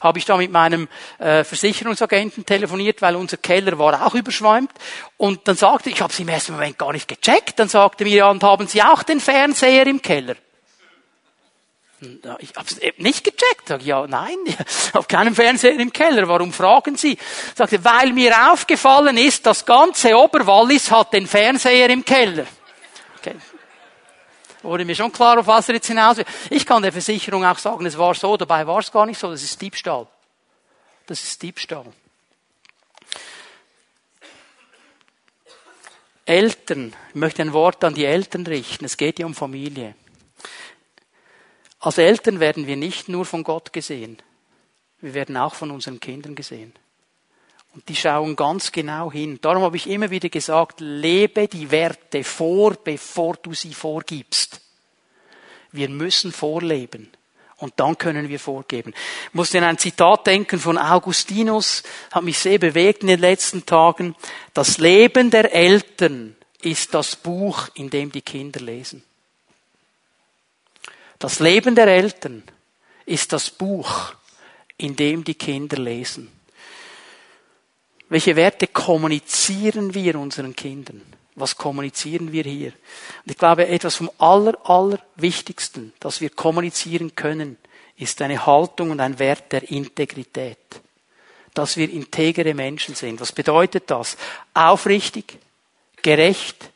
[0.00, 0.88] habe ich da mit meinem
[1.18, 4.72] äh, Versicherungsagenten telefoniert, weil unser Keller war auch überschwemmt.
[5.16, 7.60] Und dann sagte ich, ich habe sie im ersten Moment gar nicht gecheckt.
[7.60, 10.34] Dann sagte mir, ja, und haben Sie auch den Fernseher im Keller?
[12.00, 13.68] Ich habe es nicht gecheckt.
[13.68, 14.36] Sag, ja, nein,
[14.94, 16.28] habe keinen Fernseher im Keller.
[16.28, 17.16] Warum fragen Sie?
[17.54, 22.46] Sagte, weil mir aufgefallen ist, das ganze Oberwallis hat den Fernseher im Keller.
[23.18, 23.36] Okay.
[24.62, 26.26] Wurde mir schon klar, auf was er jetzt hinaus will.
[26.50, 29.30] Ich kann der Versicherung auch sagen, es war so, dabei war es gar nicht so,
[29.30, 30.06] das ist Diebstahl.
[31.06, 31.86] Das ist Diebstahl.
[36.26, 39.94] Eltern, ich möchte ein Wort an die Eltern richten, es geht ja um Familie.
[41.86, 44.18] Als Eltern werden wir nicht nur von Gott gesehen,
[45.00, 46.72] wir werden auch von unseren Kindern gesehen.
[47.74, 49.38] Und die schauen ganz genau hin.
[49.40, 54.60] Darum habe ich immer wieder gesagt, lebe die Werte vor, bevor du sie vorgibst.
[55.70, 57.08] Wir müssen vorleben.
[57.58, 58.92] Und dann können wir vorgeben.
[59.28, 63.64] Ich musste an ein Zitat denken von Augustinus, hat mich sehr bewegt in den letzten
[63.64, 64.16] Tagen.
[64.54, 69.04] Das Leben der Eltern ist das Buch, in dem die Kinder lesen.
[71.18, 72.42] Das Leben der Eltern
[73.06, 74.14] ist das Buch,
[74.76, 76.30] in dem die Kinder lesen.
[78.08, 81.02] Welche Werte kommunizieren wir unseren Kindern?
[81.34, 82.72] Was kommunizieren wir hier?
[83.24, 87.58] Und ich glaube, etwas vom aller, aller Wichtigsten, das wir kommunizieren können,
[87.96, 90.58] ist eine Haltung und ein Wert der Integrität.
[91.54, 93.20] Dass wir integere Menschen sind.
[93.20, 94.16] Was bedeutet das?
[94.54, 95.38] Aufrichtig,
[96.02, 96.70] gerecht,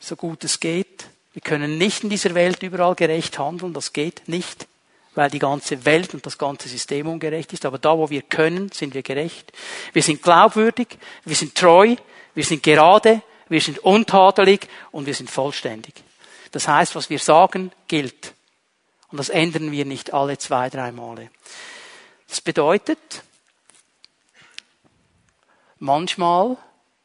[0.00, 1.06] so gut es geht.
[1.38, 4.66] Wir können nicht in dieser Welt überall gerecht handeln, das geht nicht,
[5.14, 7.64] weil die ganze Welt und das ganze System ungerecht ist.
[7.64, 9.52] Aber da, wo wir können, sind wir gerecht.
[9.92, 11.94] Wir sind glaubwürdig, wir sind treu,
[12.34, 15.94] wir sind gerade, wir sind untadelig und wir sind vollständig.
[16.50, 18.34] Das heißt, was wir sagen, gilt.
[19.12, 21.30] Und das ändern wir nicht alle zwei, drei Male.
[22.26, 23.22] Das bedeutet,
[25.78, 26.56] manchmal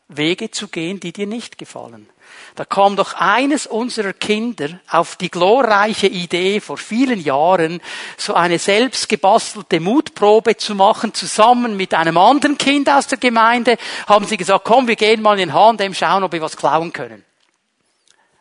[0.08, 2.10] Wege zu gehen, die dir nicht gefallen.
[2.56, 7.82] Da kam doch eines unserer Kinder auf die glorreiche Idee vor vielen Jahren,
[8.18, 13.78] so eine selbst gebastelte Mutprobe zu machen, zusammen mit einem anderen Kind aus der Gemeinde,
[14.08, 16.94] haben sie gesagt, komm, wir gehen mal in den H&M schauen, ob wir was klauen
[16.94, 17.24] können.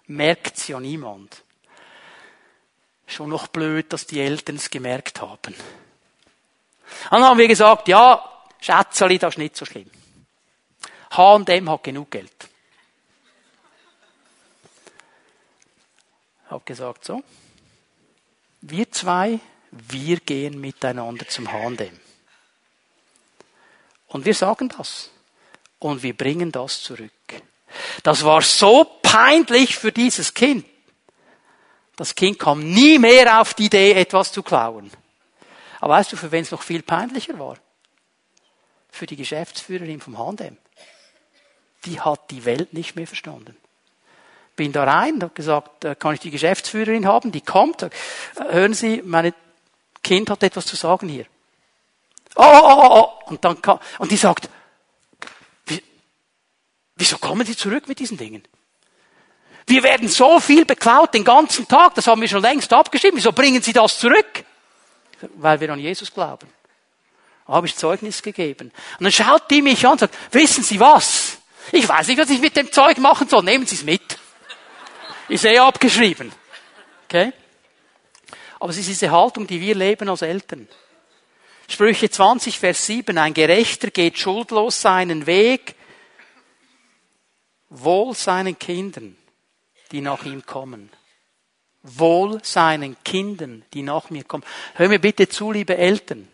[0.08, 1.42] Merkt's ja niemand.
[3.06, 5.54] Schon noch blöd, dass die Eltern es gemerkt haben.
[7.10, 8.22] Dann haben wir gesagt, ja,
[8.60, 9.90] Schätzeli, das ist nicht so schlimm.
[11.16, 12.30] H&M hat genug Geld.
[16.52, 17.22] habe gesagt, so,
[18.60, 19.40] wir zwei,
[19.70, 21.98] wir gehen miteinander zum H&M.
[24.08, 25.10] Und wir sagen das.
[25.78, 27.10] Und wir bringen das zurück.
[28.02, 30.66] Das war so peinlich für dieses Kind.
[31.96, 34.90] Das Kind kam nie mehr auf die Idee, etwas zu klauen.
[35.80, 37.56] Aber weißt du, für wen es noch viel peinlicher war?
[38.90, 40.56] Für die Geschäftsführerin vom H&M.
[41.84, 43.56] Die hat die Welt nicht mehr verstanden.
[44.54, 47.32] Bin da rein, habe gesagt, äh, kann ich die Geschäftsführerin haben?
[47.32, 47.82] Die kommt.
[47.82, 47.90] Äh,
[48.50, 49.32] hören Sie, mein
[50.02, 51.26] Kind hat etwas zu sagen hier.
[52.34, 53.00] Oh, oh, oh, oh.
[53.00, 53.30] oh.
[53.30, 54.48] Und dann kam, und die sagt,
[56.96, 58.42] wieso kommen Sie zurück mit diesen Dingen?
[59.66, 63.16] Wir werden so viel beklaut den ganzen Tag, das haben wir schon längst abgeschrieben.
[63.16, 64.44] Wieso bringen Sie das zurück?
[65.36, 66.48] Weil wir an Jesus glauben.
[67.46, 68.72] Da habe ich Zeugnis gegeben.
[68.98, 71.38] Und dann schaut die mich an und sagt, wissen Sie was?
[71.70, 73.44] Ich weiß nicht, was ich mit dem Zeug machen soll.
[73.44, 74.18] Nehmen Sie es mit.
[75.28, 76.32] Ist eh abgeschrieben.
[77.04, 77.32] Okay?
[78.58, 80.68] Aber es ist diese Haltung, die wir leben als Eltern.
[81.68, 83.16] Sprüche 20, Vers 7.
[83.16, 85.74] Ein Gerechter geht schuldlos seinen Weg,
[87.70, 89.16] wohl seinen Kindern,
[89.90, 90.90] die nach ihm kommen.
[91.82, 94.44] Wohl seinen Kindern, die nach mir kommen.
[94.74, 96.28] Hör mir bitte zu, liebe Eltern.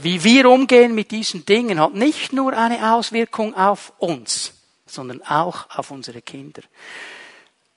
[0.00, 4.52] Wie wir umgehen mit diesen Dingen hat nicht nur eine Auswirkung auf uns,
[4.86, 6.62] sondern auch auf unsere Kinder.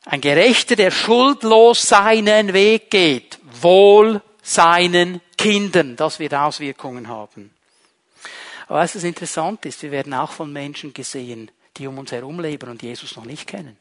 [0.05, 5.95] Ein Gerechter, der schuldlos seinen Weg geht, wohl seinen Kindern.
[5.95, 7.53] Das wird Auswirkungen haben.
[8.67, 12.39] Aber was das interessant ist, wir werden auch von Menschen gesehen, die um uns herum
[12.39, 13.77] leben und Jesus noch nicht kennen.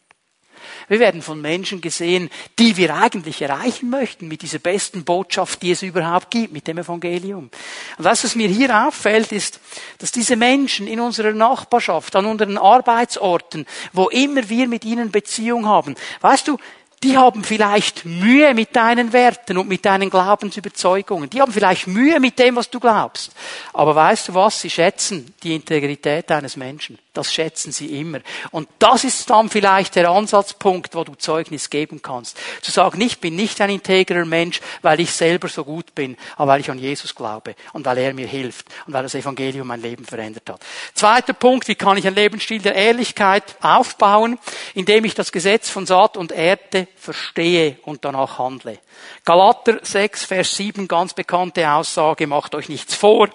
[0.88, 5.70] Wir werden von Menschen gesehen, die wir eigentlich erreichen möchten mit dieser besten Botschaft, die
[5.70, 7.50] es überhaupt gibt, mit dem Evangelium.
[7.98, 9.60] Und was, was mir hier auffällt, ist,
[9.98, 15.66] dass diese Menschen in unserer Nachbarschaft, an unseren Arbeitsorten, wo immer wir mit ihnen Beziehung
[15.66, 16.58] haben, weißt du,
[17.02, 21.30] die haben vielleicht Mühe mit deinen Werten und mit deinen Glaubensüberzeugungen.
[21.30, 23.32] Die haben vielleicht Mühe mit dem, was du glaubst.
[23.72, 24.60] Aber weißt du was?
[24.60, 26.98] Sie schätzen die Integrität eines Menschen.
[27.12, 28.20] Das schätzen sie immer.
[28.52, 32.38] Und das ist dann vielleicht der Ansatzpunkt, wo du Zeugnis geben kannst.
[32.62, 36.52] Zu sagen, ich bin nicht ein integrer Mensch, weil ich selber so gut bin, aber
[36.52, 39.82] weil ich an Jesus glaube und weil er mir hilft und weil das Evangelium mein
[39.82, 40.60] Leben verändert hat.
[40.94, 44.38] Zweiter Punkt, wie kann ich ein Lebensstil der Ehrlichkeit aufbauen?
[44.74, 48.78] Indem ich das Gesetz von Saat und Erde verstehe und danach handle.
[49.24, 53.30] Galater 6, Vers 7, ganz bekannte Aussage, macht euch nichts vor.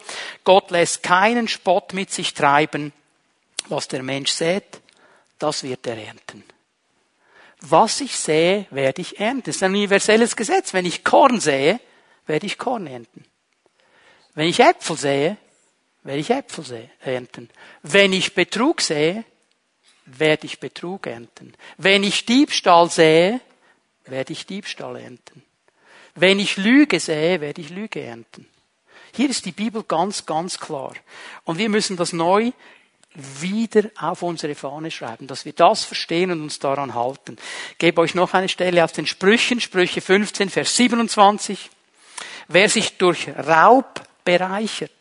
[0.45, 2.93] Gott lässt keinen Spott mit sich treiben
[3.69, 4.81] was der Mensch sät,
[5.39, 6.43] das wird er ernten.
[7.61, 9.43] Was ich sähe, werde ich ernten.
[9.45, 10.73] Das ist ein universelles Gesetz.
[10.73, 11.79] Wenn ich Korn sähe,
[12.27, 13.25] werde ich Korn ernten.
[14.33, 15.37] Wenn ich Äpfel sähe,
[16.03, 17.49] werde ich Äpfel ernten.
[17.81, 19.23] Wenn ich Betrug sähe,
[20.05, 21.53] werde ich Betrug ernten.
[21.77, 23.41] Wenn ich Diebstahl sähe,
[24.05, 25.43] werde ich Diebstahl ernten.
[26.13, 28.47] Wenn ich Lüge sähe, werde ich Lüge ernten.
[29.13, 30.93] Hier ist die Bibel ganz, ganz klar.
[31.45, 32.51] Und wir müssen das neu
[33.15, 37.37] wieder auf unsere Fahne schreiben, dass wir das verstehen und uns daran halten.
[37.71, 41.69] Ich gebe euch noch eine Stelle aus den Sprüchen, Sprüche 15, Vers 27.
[42.47, 44.91] Wer sich durch Raub bereichert,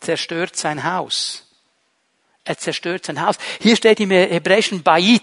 [0.00, 1.46] zerstört sein Haus.
[2.44, 3.36] Er zerstört sein Haus.
[3.60, 5.22] Hier steht im Hebräischen Bait.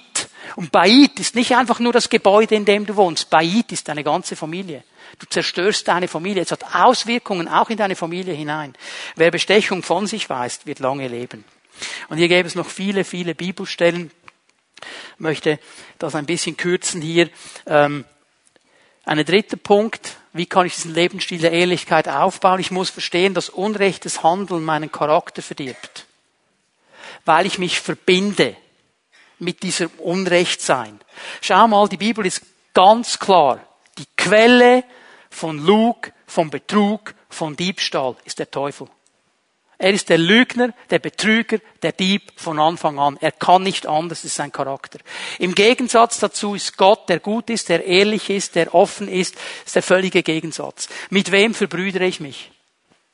[0.56, 3.30] Und Bait ist nicht einfach nur das Gebäude, in dem du wohnst.
[3.30, 4.84] Bait ist deine ganze Familie.
[5.20, 6.44] Du zerstörst deine Familie.
[6.44, 8.76] Es hat Auswirkungen auch in deine Familie hinein.
[9.16, 11.44] Wer Bestechung von sich weist, wird lange leben.
[12.10, 14.12] Und hier gäbe es noch viele, viele Bibelstellen.
[15.16, 15.60] Ich möchte
[16.00, 17.30] das ein bisschen kürzen hier.
[17.66, 18.06] Ähm,
[19.06, 20.18] ein dritter Punkt.
[20.34, 22.60] Wie kann ich diesen Lebensstil der Ehrlichkeit aufbauen?
[22.60, 26.06] Ich muss verstehen, dass unrechtes Handeln meinen Charakter verdirbt.
[27.26, 28.56] Weil ich mich verbinde
[29.40, 31.00] mit diesem Unrechtsein.
[31.42, 32.42] Schau mal, die Bibel ist
[32.74, 33.66] ganz klar.
[33.98, 34.84] Die Quelle
[35.30, 38.88] von Lug, von Betrug, von Diebstahl ist der Teufel.
[39.80, 43.18] Er ist der Lügner, der Betrüger, der Dieb von Anfang an.
[43.22, 45.00] Er kann nicht anders, das ist sein Charakter.
[45.38, 49.76] Im Gegensatz dazu ist Gott, der gut ist, der ehrlich ist, der offen ist, ist
[49.76, 50.90] der völlige Gegensatz.
[51.12, 52.52] Mit wem verbrüdere ich mich?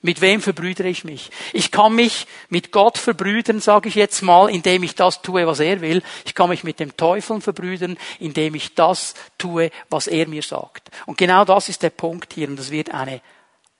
[0.05, 1.31] Mit wem verbrüdere ich mich?
[1.53, 5.61] Ich kann mich mit Gott verbrüdern, sage ich jetzt mal, indem ich das tue, was
[5.61, 6.01] er will.
[6.25, 10.91] Ich kann mich mit dem Teufel verbrüdern, indem ich das tue, was er mir sagt.
[11.05, 12.49] Und genau das ist der Punkt hier.
[12.49, 13.21] Und das wird eine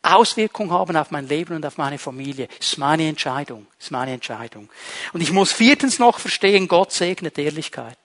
[0.03, 2.47] Auswirkung haben auf mein Leben und auf meine Familie.
[2.59, 3.65] Das ist meine Entscheidung.
[3.77, 4.69] Das ist meine Entscheidung.
[5.13, 7.97] Und ich muss viertens noch verstehen, Gott segnet Ehrlichkeit.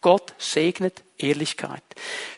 [0.00, 1.82] Gott segnet Ehrlichkeit.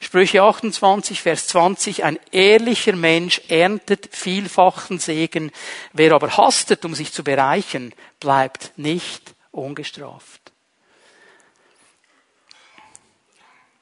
[0.01, 5.51] Sprüche 28, Vers 20, ein ehrlicher Mensch erntet vielfachen Segen,
[5.93, 10.53] wer aber hastet, um sich zu bereichern, bleibt nicht ungestraft.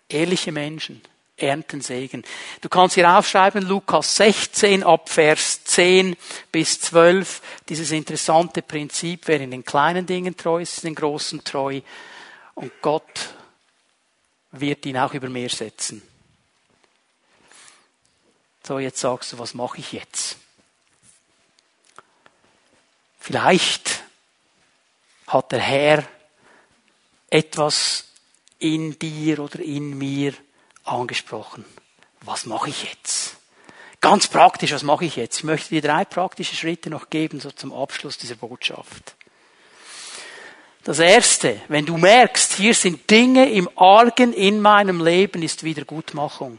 [0.08, 1.02] Ehrliche Menschen
[1.42, 2.24] ernten Segen.
[2.60, 6.16] Du kannst hier aufschreiben, Lukas 16 ab Vers 10
[6.50, 11.44] bis 12, dieses interessante Prinzip, wer in den kleinen Dingen treu ist, in den großen
[11.44, 11.80] treu.
[12.54, 13.34] Und Gott
[14.52, 16.02] wird ihn auch über mehr setzen.
[18.64, 20.36] So, jetzt sagst du, was mache ich jetzt?
[23.18, 24.02] Vielleicht
[25.26, 26.04] hat der Herr
[27.30, 28.04] etwas
[28.58, 30.34] in dir oder in mir
[30.84, 31.64] angesprochen.
[32.22, 33.36] Was mache ich jetzt?
[34.00, 35.38] Ganz praktisch, was mache ich jetzt?
[35.38, 39.14] Ich möchte dir drei praktische Schritte noch geben, so zum Abschluss dieser Botschaft.
[40.84, 46.58] Das erste, wenn du merkst, hier sind Dinge im Argen in meinem Leben, ist Wiedergutmachung.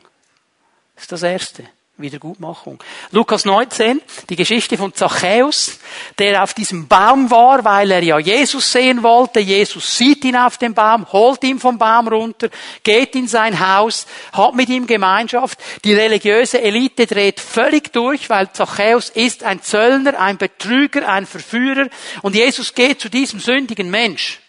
[0.95, 1.65] Das ist das erste.
[1.95, 2.83] Wiedergutmachung.
[3.11, 5.77] Lukas 19, die Geschichte von Zachäus,
[6.17, 9.39] der auf diesem Baum war, weil er ja Jesus sehen wollte.
[9.39, 12.49] Jesus sieht ihn auf dem Baum, holt ihn vom Baum runter,
[12.81, 15.59] geht in sein Haus, hat mit ihm Gemeinschaft.
[15.83, 21.89] Die religiöse Elite dreht völlig durch, weil Zachäus ist ein Zöllner, ein Betrüger, ein Verführer.
[22.23, 24.39] Und Jesus geht zu diesem sündigen Mensch.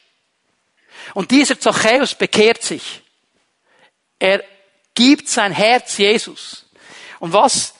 [1.12, 3.02] Und dieser Zachäus bekehrt sich.
[4.18, 4.42] Er
[4.94, 6.63] gibt sein Herz Jesus.
[7.24, 7.72] Und was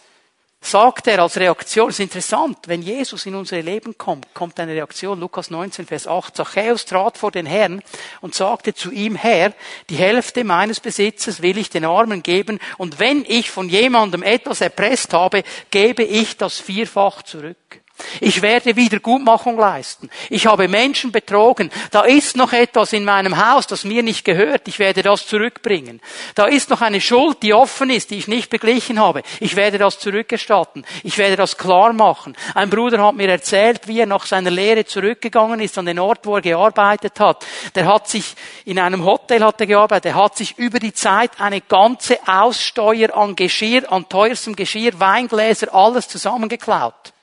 [0.63, 1.89] sagt er als Reaktion?
[1.89, 2.57] Das ist interessant.
[2.65, 5.21] Wenn Jesus in unser Leben kommt, kommt eine Reaktion.
[5.21, 6.35] Lukas 19, Vers 8.
[6.35, 7.83] Zachäus trat vor den Herrn
[8.23, 9.53] und sagte zu ihm, Herr,
[9.91, 14.63] die Hälfte meines Besitzes will ich den Armen geben und wenn ich von jemandem etwas
[14.63, 17.84] erpresst habe, gebe ich das vierfach zurück.
[18.21, 20.11] Ich werde Wiedergutmachung leisten.
[20.29, 21.71] Ich habe Menschen betrogen.
[21.93, 24.67] Da ist noch etwas in meinem Haus, das mir nicht gehört.
[24.67, 26.01] Ich werde das zurückbringen.
[26.35, 29.23] Da ist noch eine Schuld, die offen ist, die ich nicht beglichen habe.
[29.39, 30.85] Ich werde das zurückerstatten.
[31.05, 32.37] Ich werde das klar machen.
[32.55, 36.27] Ein Bruder hat mir erzählt, wie er nach seiner Lehre zurückgegangen ist an den Ort,
[36.27, 37.47] wo er gearbeitet hat.
[37.77, 38.35] Der hat sich
[38.65, 40.07] in einem Hotel hat er gearbeitet.
[40.07, 45.73] Er hat sich über die Zeit eine ganze Aussteuer an Geschirr, an teuerstem Geschirr, Weingläser,
[45.73, 47.14] alles zusammengeklaut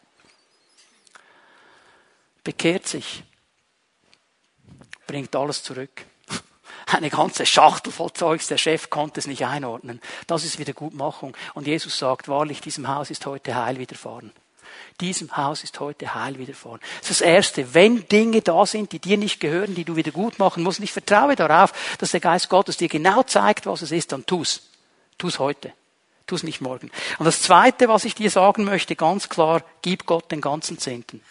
[2.44, 3.24] bekehrt sich.
[5.08, 6.06] bringt alles zurück.
[6.86, 10.02] Eine ganze Schachtel voll Zeugs, der Chef konnte es nicht einordnen.
[10.28, 11.36] Das ist Wiedergutmachung.
[11.54, 14.32] Und Jesus sagt, wahrlich, diesem Haus ist heute Heil widerfahren.
[15.00, 16.80] Diesem Haus ist heute Heil widerfahren.
[17.02, 17.74] Das ist das Erste.
[17.74, 20.86] Wenn Dinge da sind, die dir nicht gehören, die du wieder gut machen musst, und
[20.86, 24.70] ich vertraue darauf, dass der Geist Gottes dir genau zeigt, was es ist, dann tu's.
[25.18, 25.74] Tu's heute.
[26.28, 26.92] Tu's nicht morgen.
[27.18, 31.22] Und das Zweite, was ich dir sagen möchte, ganz klar, gib Gott den ganzen Zehnten.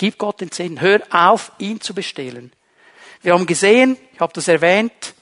[0.00, 0.80] Gib Gott den Zehnten.
[0.80, 2.54] Hör auf, ihn zu bestehlen.
[3.20, 5.12] Wir haben gesehen, ich habe das erwähnt,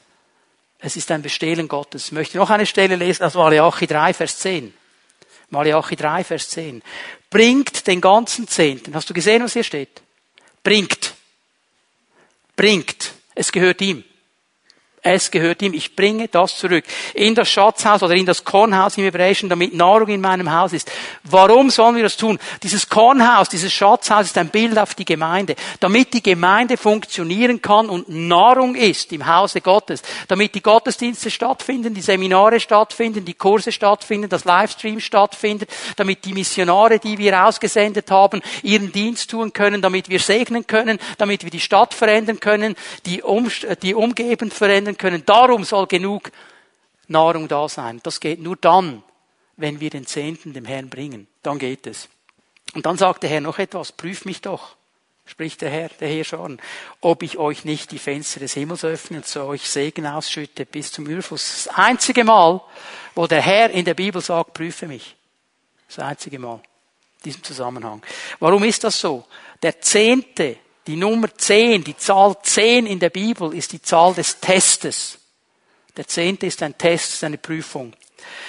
[0.78, 2.06] es ist ein Bestehlen Gottes.
[2.06, 4.72] Ich möchte noch eine Stelle lesen aus Malachi 3, Vers 10.
[5.50, 6.84] Malachi 3, Vers 10.
[7.28, 8.94] Bringt den ganzen Zehnten.
[8.94, 10.00] Hast du gesehen, was hier steht?
[10.62, 11.12] Bringt.
[12.54, 13.14] Bringt.
[13.34, 14.04] Es gehört ihm.
[15.10, 15.72] Es gehört ihm.
[15.72, 16.84] Ich bringe das zurück.
[17.14, 20.92] In das Schatzhaus oder in das Kornhaus im Hebräischen, damit Nahrung in meinem Haus ist.
[21.24, 22.38] Warum sollen wir das tun?
[22.62, 25.56] Dieses Kornhaus, dieses Schatzhaus ist ein Bild auf die Gemeinde.
[25.80, 30.02] Damit die Gemeinde funktionieren kann und Nahrung ist im Hause Gottes.
[30.26, 35.70] Damit die Gottesdienste stattfinden, die Seminare stattfinden, die Kurse stattfinden, das Livestream stattfindet.
[35.96, 39.80] Damit die Missionare, die wir ausgesendet haben, ihren Dienst tun können.
[39.80, 40.98] Damit wir segnen können.
[41.16, 42.76] Damit wir die Stadt verändern können.
[43.06, 43.50] Die, um,
[43.82, 45.24] die umgebend verändern können.
[45.24, 46.30] Darum soll genug
[47.08, 48.00] Nahrung da sein.
[48.02, 49.02] Das geht nur dann,
[49.56, 51.26] wenn wir den Zehnten dem Herrn bringen.
[51.42, 52.08] Dann geht es.
[52.74, 54.76] Und dann sagt der Herr noch etwas, prüf mich doch,
[55.24, 56.60] spricht der Herr, der Herr schon,
[57.00, 60.92] ob ich euch nicht die Fenster des Himmels öffne und zu euch Segen ausschütte bis
[60.92, 61.64] zum Überfluss.
[61.64, 62.60] Das einzige Mal,
[63.14, 65.16] wo der Herr in der Bibel sagt, prüfe mich.
[65.88, 66.56] Das einzige Mal.
[66.56, 68.02] In diesem Zusammenhang.
[68.38, 69.24] Warum ist das so?
[69.62, 70.58] Der Zehnte
[70.88, 75.18] die Nummer 10, die Zahl 10 in der Bibel ist die Zahl des Testes.
[75.98, 77.92] Der Zehnte ist ein Test, ist eine Prüfung.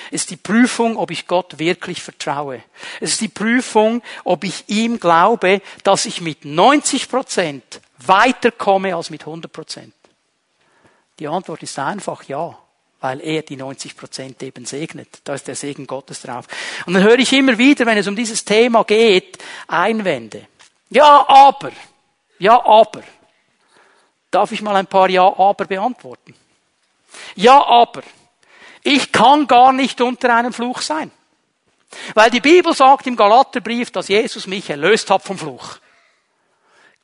[0.10, 2.64] Es ist die Prüfung, ob ich Gott wirklich vertraue.
[3.02, 9.10] Es ist die Prüfung, ob ich ihm glaube, dass ich mit 90 Prozent weiterkomme als
[9.10, 9.94] mit 100 Prozent.
[11.20, 12.58] Die Antwort ist einfach ja,
[13.02, 15.20] weil er die 90 Prozent eben segnet.
[15.26, 16.46] Da ist der Segen Gottes drauf.
[16.86, 19.38] Und dann höre ich immer wieder, wenn es um dieses Thema geht,
[19.68, 20.48] Einwände.
[20.90, 21.72] Ja, aber.
[22.40, 23.04] Ja, aber.
[24.32, 26.34] Darf ich mal ein paar Ja, aber beantworten?
[27.36, 28.02] Ja, aber.
[28.84, 31.12] Ich kann gar nicht unter einem Fluch sein.
[32.14, 35.78] Weil die Bibel sagt im Galaterbrief, dass Jesus mich erlöst hat vom Fluch.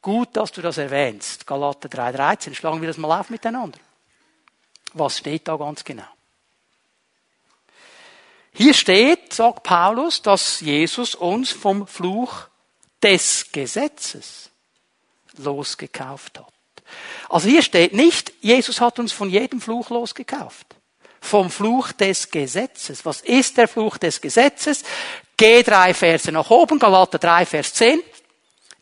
[0.01, 1.47] Gut, dass du das erwähnst.
[1.47, 2.53] Galater 3,13.
[2.53, 3.79] Schlagen wir das mal auf miteinander.
[4.93, 6.07] Was steht da ganz genau?
[8.53, 12.47] Hier steht, sagt Paulus, dass Jesus uns vom Fluch
[13.03, 14.49] des Gesetzes
[15.37, 16.53] losgekauft hat.
[17.29, 20.75] Also hier steht nicht, Jesus hat uns von jedem Fluch losgekauft.
[21.21, 23.05] Vom Fluch des Gesetzes.
[23.05, 24.83] Was ist der Fluch des Gesetzes?
[25.37, 27.99] Geh drei Verse nach oben, Galater 3, Vers 10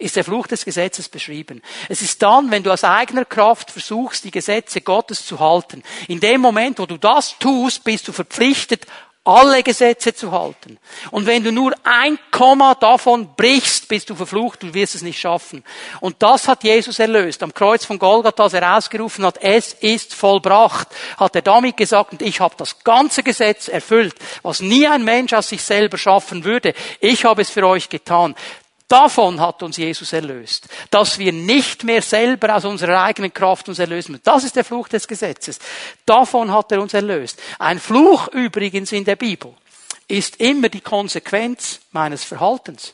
[0.04, 1.62] ist der Fluch des Gesetzes beschrieben.
[1.88, 5.82] Es ist dann, wenn du aus eigener Kraft versuchst, die Gesetze Gottes zu halten.
[6.08, 8.86] In dem Moment, wo du das tust, bist du verpflichtet,
[9.26, 10.78] alle Gesetze zu halten.
[11.12, 15.20] Und wenn du nur ein Komma davon brichst, bist du verflucht, du wirst es nicht
[15.20, 15.64] schaffen.
[16.02, 17.42] Und das hat Jesus erlöst.
[17.42, 22.12] Am Kreuz von Golgatha, als er ausgerufen hat, es ist vollbracht, hat er damit gesagt,
[22.12, 26.44] und ich habe das ganze Gesetz erfüllt, was nie ein Mensch aus sich selber schaffen
[26.44, 26.74] würde.
[27.00, 28.36] Ich habe es für euch getan.
[28.94, 33.80] Davon hat uns Jesus erlöst, dass wir nicht mehr selber aus unserer eigenen Kraft uns
[33.80, 34.24] erlösen müssen.
[34.24, 35.58] Das ist der Fluch des Gesetzes.
[36.06, 37.42] Davon hat er uns erlöst.
[37.58, 39.52] Ein Fluch übrigens in der Bibel
[40.08, 42.94] ist immer die Konsequenz meines Verhaltens.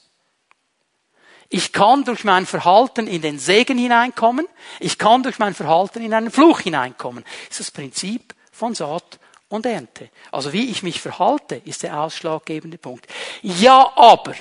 [1.50, 4.48] Ich kann durch mein Verhalten in den Segen hineinkommen,
[4.80, 7.26] ich kann durch mein Verhalten in einen Fluch hineinkommen.
[7.50, 9.20] Das ist das Prinzip von Saat
[9.50, 10.12] und Ernte.
[10.32, 13.06] Also wie ich mich verhalte, ist der ausschlaggebende Punkt.
[13.42, 14.36] Ja, aber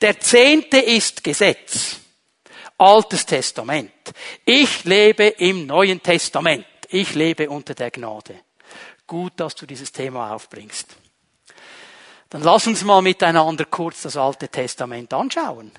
[0.00, 1.96] der Zehnte ist Gesetz.
[2.78, 3.92] Altes Testament.
[4.44, 6.66] Ich lebe im Neuen Testament.
[6.88, 8.40] Ich lebe unter der Gnade.
[9.06, 10.88] Gut, dass du dieses Thema aufbringst.
[12.28, 15.70] Dann lass uns mal miteinander kurz das Alte Testament anschauen.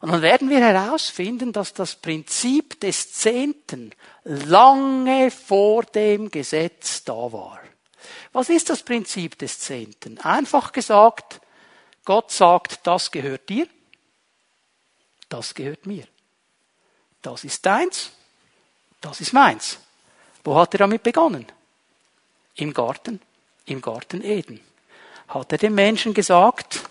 [0.00, 3.92] Und dann werden wir herausfinden, dass das Prinzip des Zehnten
[4.24, 7.60] lange vor dem Gesetz da war.
[8.32, 10.18] Was ist das Prinzip des Zehnten?
[10.18, 11.40] Einfach gesagt,
[12.04, 13.66] Gott sagt, das gehört dir,
[15.28, 16.06] das gehört mir.
[17.22, 18.12] Das ist deins,
[19.00, 19.78] das ist meins.
[20.42, 21.46] Wo hat er damit begonnen?
[22.56, 23.20] Im Garten,
[23.64, 24.60] im Garten Eden.
[25.28, 26.82] Hat er den Menschen gesagt,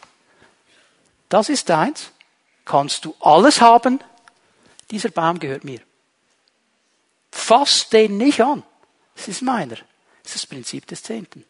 [1.30, 2.12] das ist deins,
[2.66, 4.00] kannst du alles haben,
[4.90, 5.82] dieser Baum gehört mir.
[7.32, 8.64] Fass den nicht an.
[9.16, 9.76] Das ist meiner.
[10.24, 11.46] Das ist das Prinzip des Zehnten.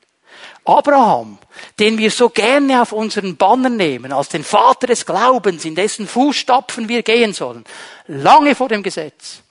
[0.65, 1.37] Abraham,
[1.79, 6.07] den wir so gerne auf unseren Banner nehmen, als den Vater des Glaubens, in dessen
[6.07, 7.65] Fußstapfen wir gehen sollen,
[8.07, 9.41] lange vor dem Gesetz.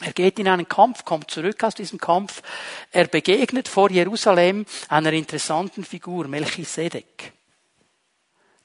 [0.00, 2.42] Er geht in einen Kampf, kommt zurück aus diesem Kampf.
[2.90, 7.32] Er begegnet vor Jerusalem einer interessanten Figur, Melchisedek.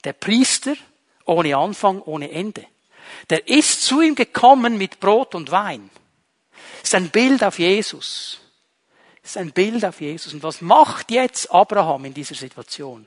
[0.04, 0.74] Der Priester
[1.24, 2.66] ohne Anfang, ohne Ende.
[3.28, 5.90] Der ist zu ihm gekommen mit Brot und Wein.
[6.80, 8.39] Das ist ein Bild auf Jesus.
[9.22, 10.32] Das ist ein Bild auf Jesus.
[10.34, 13.06] Und was macht jetzt Abraham in dieser Situation?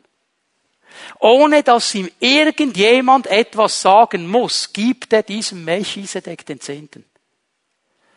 [1.20, 7.05] Ohne dass ihm irgendjemand etwas sagen muss, gibt er diesem Melchisedek den Zehnten.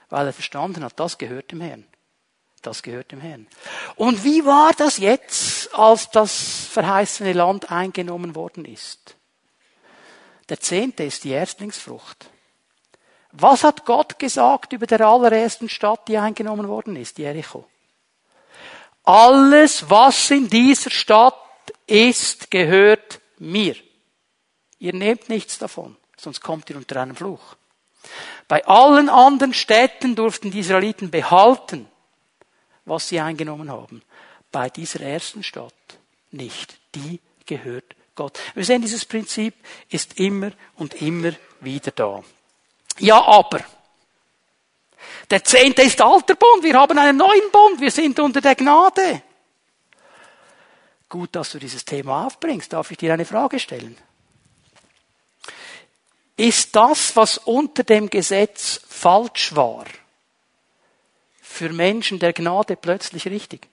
[0.08, 1.86] Weil er verstanden hat, das gehört dem Herrn.
[2.62, 3.46] Das gehört dem Herrn.
[3.96, 9.16] Und wie war das jetzt, als das verheißene Land eingenommen worden ist?
[10.48, 12.28] Der Zehnte ist die Erstlingsfrucht.
[13.32, 17.66] Was hat Gott gesagt über der allerersten Stadt, die eingenommen worden ist, Jericho?
[19.06, 21.34] Alles, was in dieser Stadt
[21.86, 23.76] ist, gehört mir.
[24.78, 27.56] Ihr nehmt nichts davon, sonst kommt ihr unter einen Fluch.
[28.48, 31.88] Bei allen anderen Städten durften die Israeliten behalten,
[32.84, 34.02] was sie eingenommen haben.
[34.50, 35.72] Bei dieser ersten Stadt
[36.32, 36.76] nicht.
[36.94, 38.38] Die gehört Gott.
[38.54, 39.54] Wir sehen, dieses Prinzip
[39.88, 42.24] ist immer und immer wieder da.
[42.98, 43.60] Ja, aber
[45.30, 46.62] der Zehnte ist alter Bund.
[46.62, 47.80] Wir haben einen neuen Bund.
[47.80, 49.22] Wir sind unter der Gnade.
[51.08, 52.72] Gut, dass du dieses Thema aufbringst.
[52.72, 53.96] Darf ich dir eine Frage stellen?
[56.36, 59.86] Ist das, was unter dem Gesetz falsch war,
[61.40, 63.68] für Menschen der Gnade plötzlich richtig?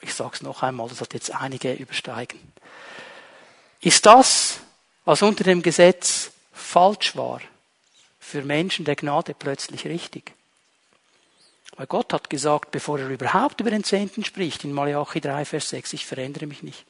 [0.00, 2.40] Ich sage es noch einmal, das hat jetzt einige übersteigen.
[3.80, 4.58] Ist das,
[5.04, 7.40] was unter dem Gesetz falsch war,
[8.18, 10.32] für Menschen der Gnade plötzlich richtig.
[11.76, 15.68] Weil Gott hat gesagt, bevor er überhaupt über den Zehnten spricht, in Malachi 3, Vers
[15.70, 16.86] 6, ich verändere mich nicht.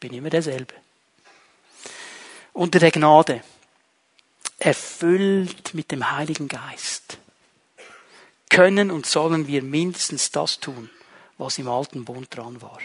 [0.00, 0.74] Bin immer derselbe.
[2.52, 3.42] Unter der Gnade,
[4.58, 7.18] erfüllt mit dem Heiligen Geist,
[8.50, 10.90] können und sollen wir mindestens das tun,
[11.38, 12.78] was im alten Bund dran war.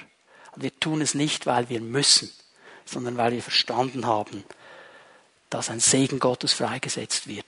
[0.52, 2.32] Und wir tun es nicht, weil wir müssen,
[2.86, 4.44] sondern weil wir verstanden haben,
[5.56, 7.46] dass ein Segen Gottes freigesetzt wird.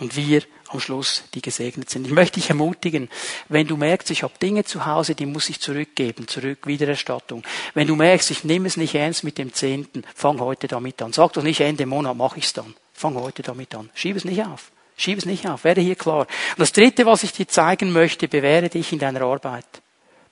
[0.00, 2.04] Und wir am Schluss, die gesegnet sind.
[2.04, 3.08] Ich möchte dich ermutigen,
[3.48, 7.44] wenn du merkst, ich habe Dinge zu Hause, die muss ich zurückgeben, zurück, Wiedererstattung.
[7.74, 11.12] Wenn du merkst, ich nehme es nicht ernst mit dem Zehnten, fang heute damit an.
[11.12, 12.74] Sag doch nicht, Ende Monat mache ich es dann.
[12.92, 13.88] Fang heute damit an.
[13.94, 14.72] Schieb es nicht auf.
[14.96, 15.62] Schieb es nicht auf.
[15.62, 16.22] Werde hier klar.
[16.22, 19.64] Und das Dritte, was ich dir zeigen möchte, bewähre dich in deiner Arbeit.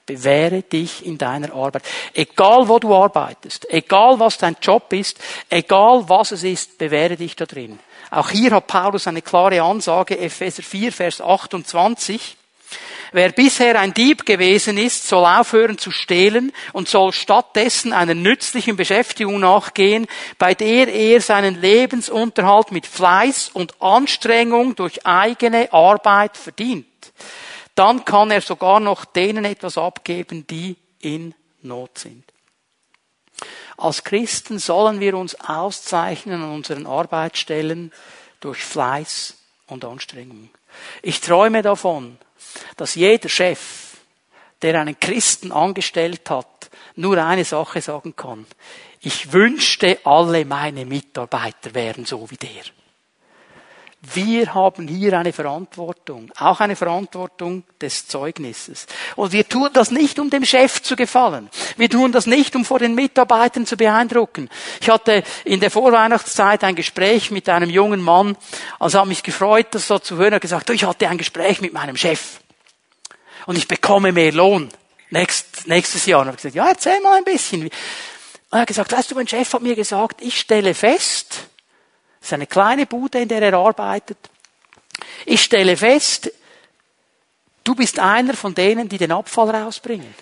[0.07, 1.85] Bewähre dich in deiner Arbeit.
[2.13, 7.37] Egal wo du arbeitest, egal was dein Job ist, egal was es ist, bewähre dich
[7.37, 7.79] da drin.
[8.11, 12.37] Auch hier hat Paulus eine klare Ansage, Epheser 4, Vers 28.
[13.13, 18.77] Wer bisher ein Dieb gewesen ist, soll aufhören zu stehlen und soll stattdessen einer nützlichen
[18.77, 20.07] Beschäftigung nachgehen,
[20.39, 26.87] bei der er seinen Lebensunterhalt mit Fleiß und Anstrengung durch eigene Arbeit verdient
[27.75, 32.25] dann kann er sogar noch denen etwas abgeben, die in Not sind.
[33.77, 37.93] Als Christen sollen wir uns auszeichnen an unseren Arbeitsstellen
[38.41, 40.51] durch Fleiß und Anstrengung.
[41.03, 42.19] Ich träume davon,
[42.77, 43.97] dass jeder Chef,
[44.61, 48.47] der einen Christen angestellt hat, nur eine Sache sagen kann.
[49.01, 52.63] Ich wünschte, alle meine Mitarbeiter wären so wie der.
[54.03, 58.87] Wir haben hier eine Verantwortung, auch eine Verantwortung des Zeugnisses.
[59.15, 61.49] Und wir tun das nicht, um dem Chef zu gefallen.
[61.77, 64.51] Wir tun das nicht, um vor den Mitarbeitern zu beeindrucken.
[64.81, 68.37] Ich hatte in der Vorweihnachtszeit ein Gespräch mit einem jungen Mann.
[68.81, 70.33] Also hat mich gefreut, das so zu hören.
[70.33, 72.41] Er hat gesagt, ich hatte ein Gespräch mit meinem Chef.
[73.47, 74.69] Und ich bekomme mehr Lohn
[75.11, 76.23] nächst, nächstes Jahr.
[76.23, 77.63] Und ich gesagt, ja, erzähl mal ein bisschen.
[77.63, 77.73] Und
[78.51, 81.47] er hat gesagt, weißt du, mein Chef hat mir gesagt, ich stelle fest,
[82.23, 84.17] das ist eine kleine Bude, in der er arbeitet.
[85.27, 86.31] Ich stelle fest,
[87.65, 90.15] du bist einer von denen, die den Abfall rausbringen.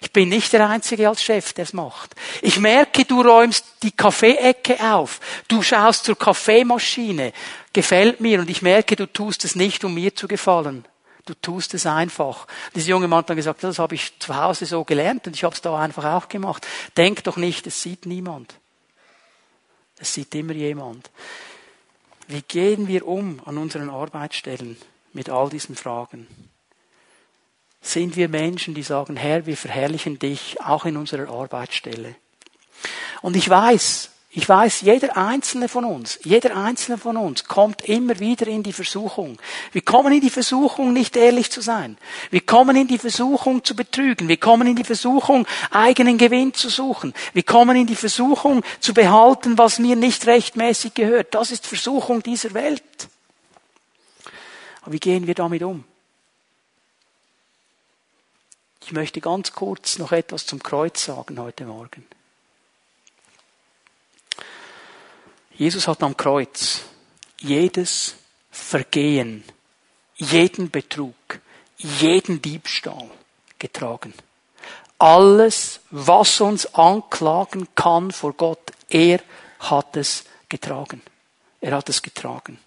[0.00, 2.14] Ich bin nicht der Einzige als Chef, der es macht.
[2.40, 5.20] Ich merke, du räumst die Kaffeeecke auf.
[5.48, 7.34] Du schaust zur Kaffeemaschine.
[7.74, 8.40] Gefällt mir.
[8.40, 10.86] Und ich merke, du tust es nicht, um mir zu gefallen.
[11.26, 12.46] Du tust es einfach.
[12.74, 15.44] Dieser junge Mann hat dann gesagt, das habe ich zu Hause so gelernt und ich
[15.44, 16.66] habe es da einfach auch gemacht.
[16.96, 18.54] Denk doch nicht, es sieht niemand.
[20.02, 21.12] Es sieht immer jemand.
[22.26, 24.76] Wie gehen wir um an unseren Arbeitsstellen
[25.12, 26.26] mit all diesen Fragen?
[27.80, 32.16] Sind wir Menschen, die sagen, Herr, wir verherrlichen dich auch in unserer Arbeitsstelle?
[33.20, 38.18] Und ich weiß, Ich weiß, jeder einzelne von uns, jeder einzelne von uns kommt immer
[38.18, 39.38] wieder in die Versuchung.
[39.72, 41.98] Wir kommen in die Versuchung, nicht ehrlich zu sein.
[42.30, 44.28] Wir kommen in die Versuchung zu betrügen.
[44.28, 47.12] Wir kommen in die Versuchung, eigenen Gewinn zu suchen.
[47.34, 51.34] Wir kommen in die Versuchung zu behalten, was mir nicht rechtmäßig gehört.
[51.34, 52.82] Das ist Versuchung dieser Welt.
[54.80, 55.84] Aber wie gehen wir damit um?
[58.80, 62.06] Ich möchte ganz kurz noch etwas zum Kreuz sagen heute Morgen.
[65.56, 66.82] Jesus hat am Kreuz
[67.40, 68.16] jedes
[68.50, 69.44] Vergehen,
[70.16, 71.14] jeden Betrug,
[71.76, 73.10] jeden Diebstahl
[73.58, 74.14] getragen.
[74.98, 79.20] Alles, was uns anklagen kann vor Gott, er
[79.58, 81.02] hat es getragen.
[81.60, 82.58] Er hat es getragen.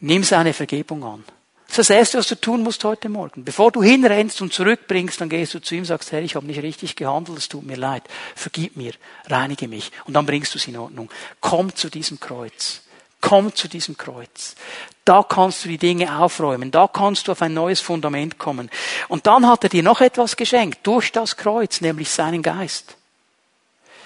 [0.00, 1.24] Nimm seine Vergebung an.
[1.70, 3.44] Das ist das Erste, was du tun musst heute Morgen.
[3.44, 6.44] Bevor du hinrennst und zurückbringst, dann gehst du zu ihm und sagst, Herr, ich habe
[6.44, 8.02] nicht richtig gehandelt, es tut mir leid.
[8.34, 8.90] Vergib mir,
[9.26, 9.92] reinige mich.
[10.04, 11.08] Und dann bringst du es in Ordnung.
[11.40, 12.82] Komm zu diesem Kreuz.
[13.20, 14.56] Komm zu diesem Kreuz.
[15.04, 16.72] Da kannst du die Dinge aufräumen.
[16.72, 18.68] Da kannst du auf ein neues Fundament kommen.
[19.06, 22.96] Und dann hat er dir noch etwas geschenkt durch das Kreuz, nämlich seinen Geist.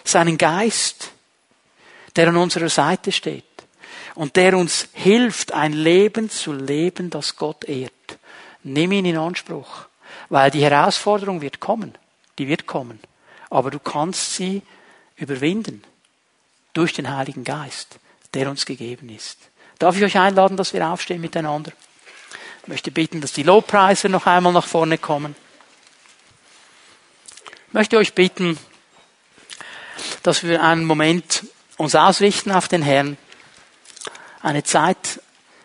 [0.04, 1.12] Seinen Geist,
[2.14, 3.53] der an unserer Seite steht
[4.14, 7.92] und der uns hilft, ein Leben zu leben, das Gott ehrt.
[8.62, 9.86] Nimm ihn in Anspruch,
[10.28, 11.94] weil die Herausforderung wird kommen,
[12.38, 13.00] die wird kommen,
[13.50, 14.62] aber du kannst sie
[15.16, 15.82] überwinden
[16.72, 17.98] durch den Heiligen Geist,
[18.32, 19.38] der uns gegeben ist.
[19.78, 21.72] Darf ich euch einladen, dass wir aufstehen miteinander?
[22.62, 25.36] Ich möchte bitten, dass die Lobpreise noch einmal nach vorne kommen.
[27.68, 28.58] Ich möchte euch bitten,
[30.22, 31.44] dass wir einen Moment
[31.76, 33.18] uns ausrichten auf den Herrn
[34.44, 35.22] eine Zeit,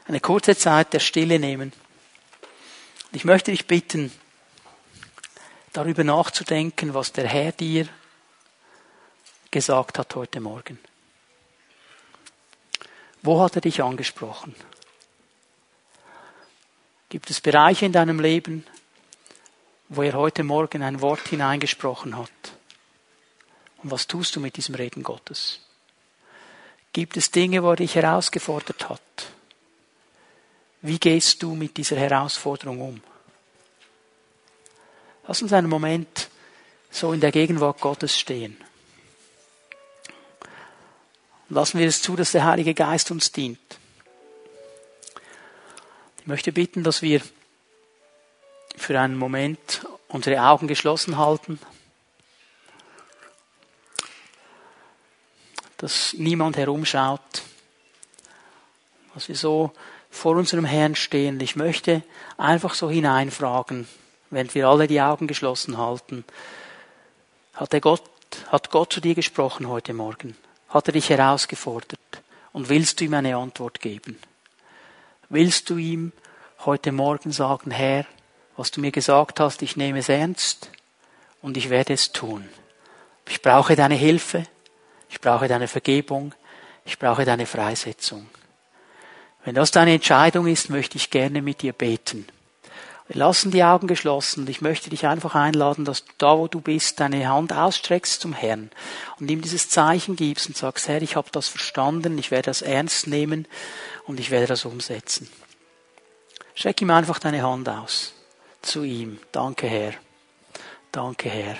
[0.07, 1.73] eine kurze Zeit der Stille nehmen.
[3.07, 4.11] Und ich möchte dich bitten,
[5.73, 7.87] darüber nachzudenken, was der Herr dir
[9.51, 10.79] gesagt hat heute Morgen.
[13.21, 14.55] Wo hat er dich angesprochen?
[17.09, 18.65] Gibt es Bereiche in deinem Leben,
[19.89, 22.29] wo er heute Morgen ein Wort hineingesprochen hat?
[23.83, 25.59] Und was tust du mit diesem Reden Gottes?
[26.93, 29.01] Gibt es Dinge, wo er dich herausgefordert hat?
[30.81, 33.01] Wie gehst du mit dieser Herausforderung um?
[35.27, 36.29] Lass uns einen Moment
[36.89, 38.57] so in der Gegenwart Gottes stehen.
[41.49, 43.59] Lassen wir es zu, dass der Heilige Geist uns dient.
[46.19, 47.21] Ich möchte bitten, dass wir
[48.75, 51.59] für einen Moment unsere Augen geschlossen halten.
[55.79, 57.41] Dass niemand herumschaut,
[59.13, 59.71] dass wir so
[60.09, 61.39] vor unserem Herrn stehen.
[61.39, 62.03] Ich möchte
[62.37, 63.87] einfach so hineinfragen,
[64.29, 66.25] wenn wir alle die Augen geschlossen halten.
[67.53, 68.03] Hat, der Gott,
[68.51, 70.35] hat Gott zu dir gesprochen heute Morgen?
[70.67, 71.99] Hat er dich herausgefordert?
[72.51, 74.19] Und willst du ihm eine Antwort geben?
[75.29, 76.11] Willst du ihm
[76.65, 78.05] heute Morgen sagen, Herr,
[78.57, 80.69] was du mir gesagt hast, ich nehme es ernst
[81.41, 82.49] und ich werde es tun.
[83.29, 84.45] Ich brauche deine Hilfe.
[85.09, 86.33] Ich brauche deine Vergebung.
[86.85, 88.27] Ich brauche deine Freisetzung.
[89.43, 92.27] Wenn das deine Entscheidung ist, möchte ich gerne mit dir beten.
[93.07, 96.47] Wir lassen die Augen geschlossen und ich möchte dich einfach einladen, dass du da, wo
[96.47, 98.69] du bist, deine Hand ausstreckst zum Herrn
[99.19, 102.61] und ihm dieses Zeichen gibst und sagst, Herr, ich habe das verstanden, ich werde das
[102.61, 103.47] ernst nehmen
[104.05, 105.27] und ich werde das umsetzen.
[106.53, 108.13] Streck ihm einfach deine Hand aus
[108.61, 109.19] zu ihm.
[109.31, 109.93] Danke, Herr.
[110.91, 111.55] Danke, Herr.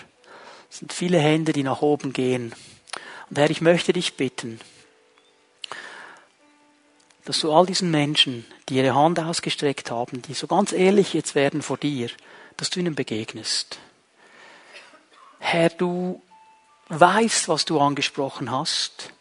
[0.70, 2.54] Es sind viele Hände, die nach oben gehen.
[3.30, 4.60] Und Herr, ich möchte dich bitten,
[7.26, 11.36] dass du all diesen Menschen, die ihre Hand ausgestreckt haben, die so ganz ehrlich jetzt
[11.36, 12.10] werden vor dir,
[12.58, 13.78] dass du ihnen begegnest.
[15.38, 16.22] Herr, du
[16.90, 19.14] weißt, was du angesprochen hast.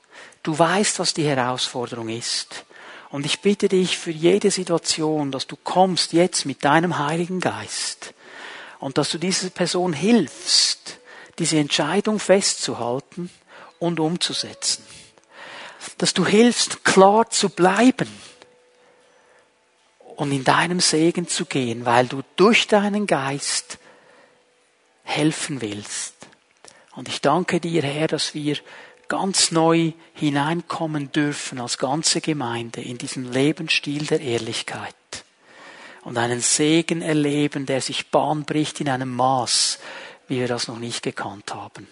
[0.43, 2.65] Du weißt, was die Herausforderung ist.
[3.11, 8.15] Und ich bitte dich für jede Situation, dass du kommst jetzt mit deinem Heiligen Geist
[8.81, 10.99] und dass du dieser Person hilfst,
[11.39, 13.31] diese Entscheidung festzuhalten
[13.79, 14.85] und umzusetzen.
[15.99, 18.09] Dass du hilfst, klar zu bleiben
[20.17, 23.79] und in deinem Segen zu gehen, weil du durch deinen Geist
[25.05, 26.15] helfen willst.
[26.95, 28.57] Und ich danke dir, Herr, dass wir
[29.09, 34.95] ganz neu hineinkommen dürfen als ganze Gemeinde in diesen Lebensstil der Ehrlichkeit
[36.05, 39.79] und einen Segen erleben, der sich Bahn bricht in einem Maß,
[40.29, 41.87] wie wir das noch nicht gekannt haben.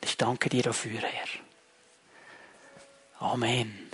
[0.00, 1.28] Ich danke dir dafür, Herr.
[3.18, 3.89] Amen.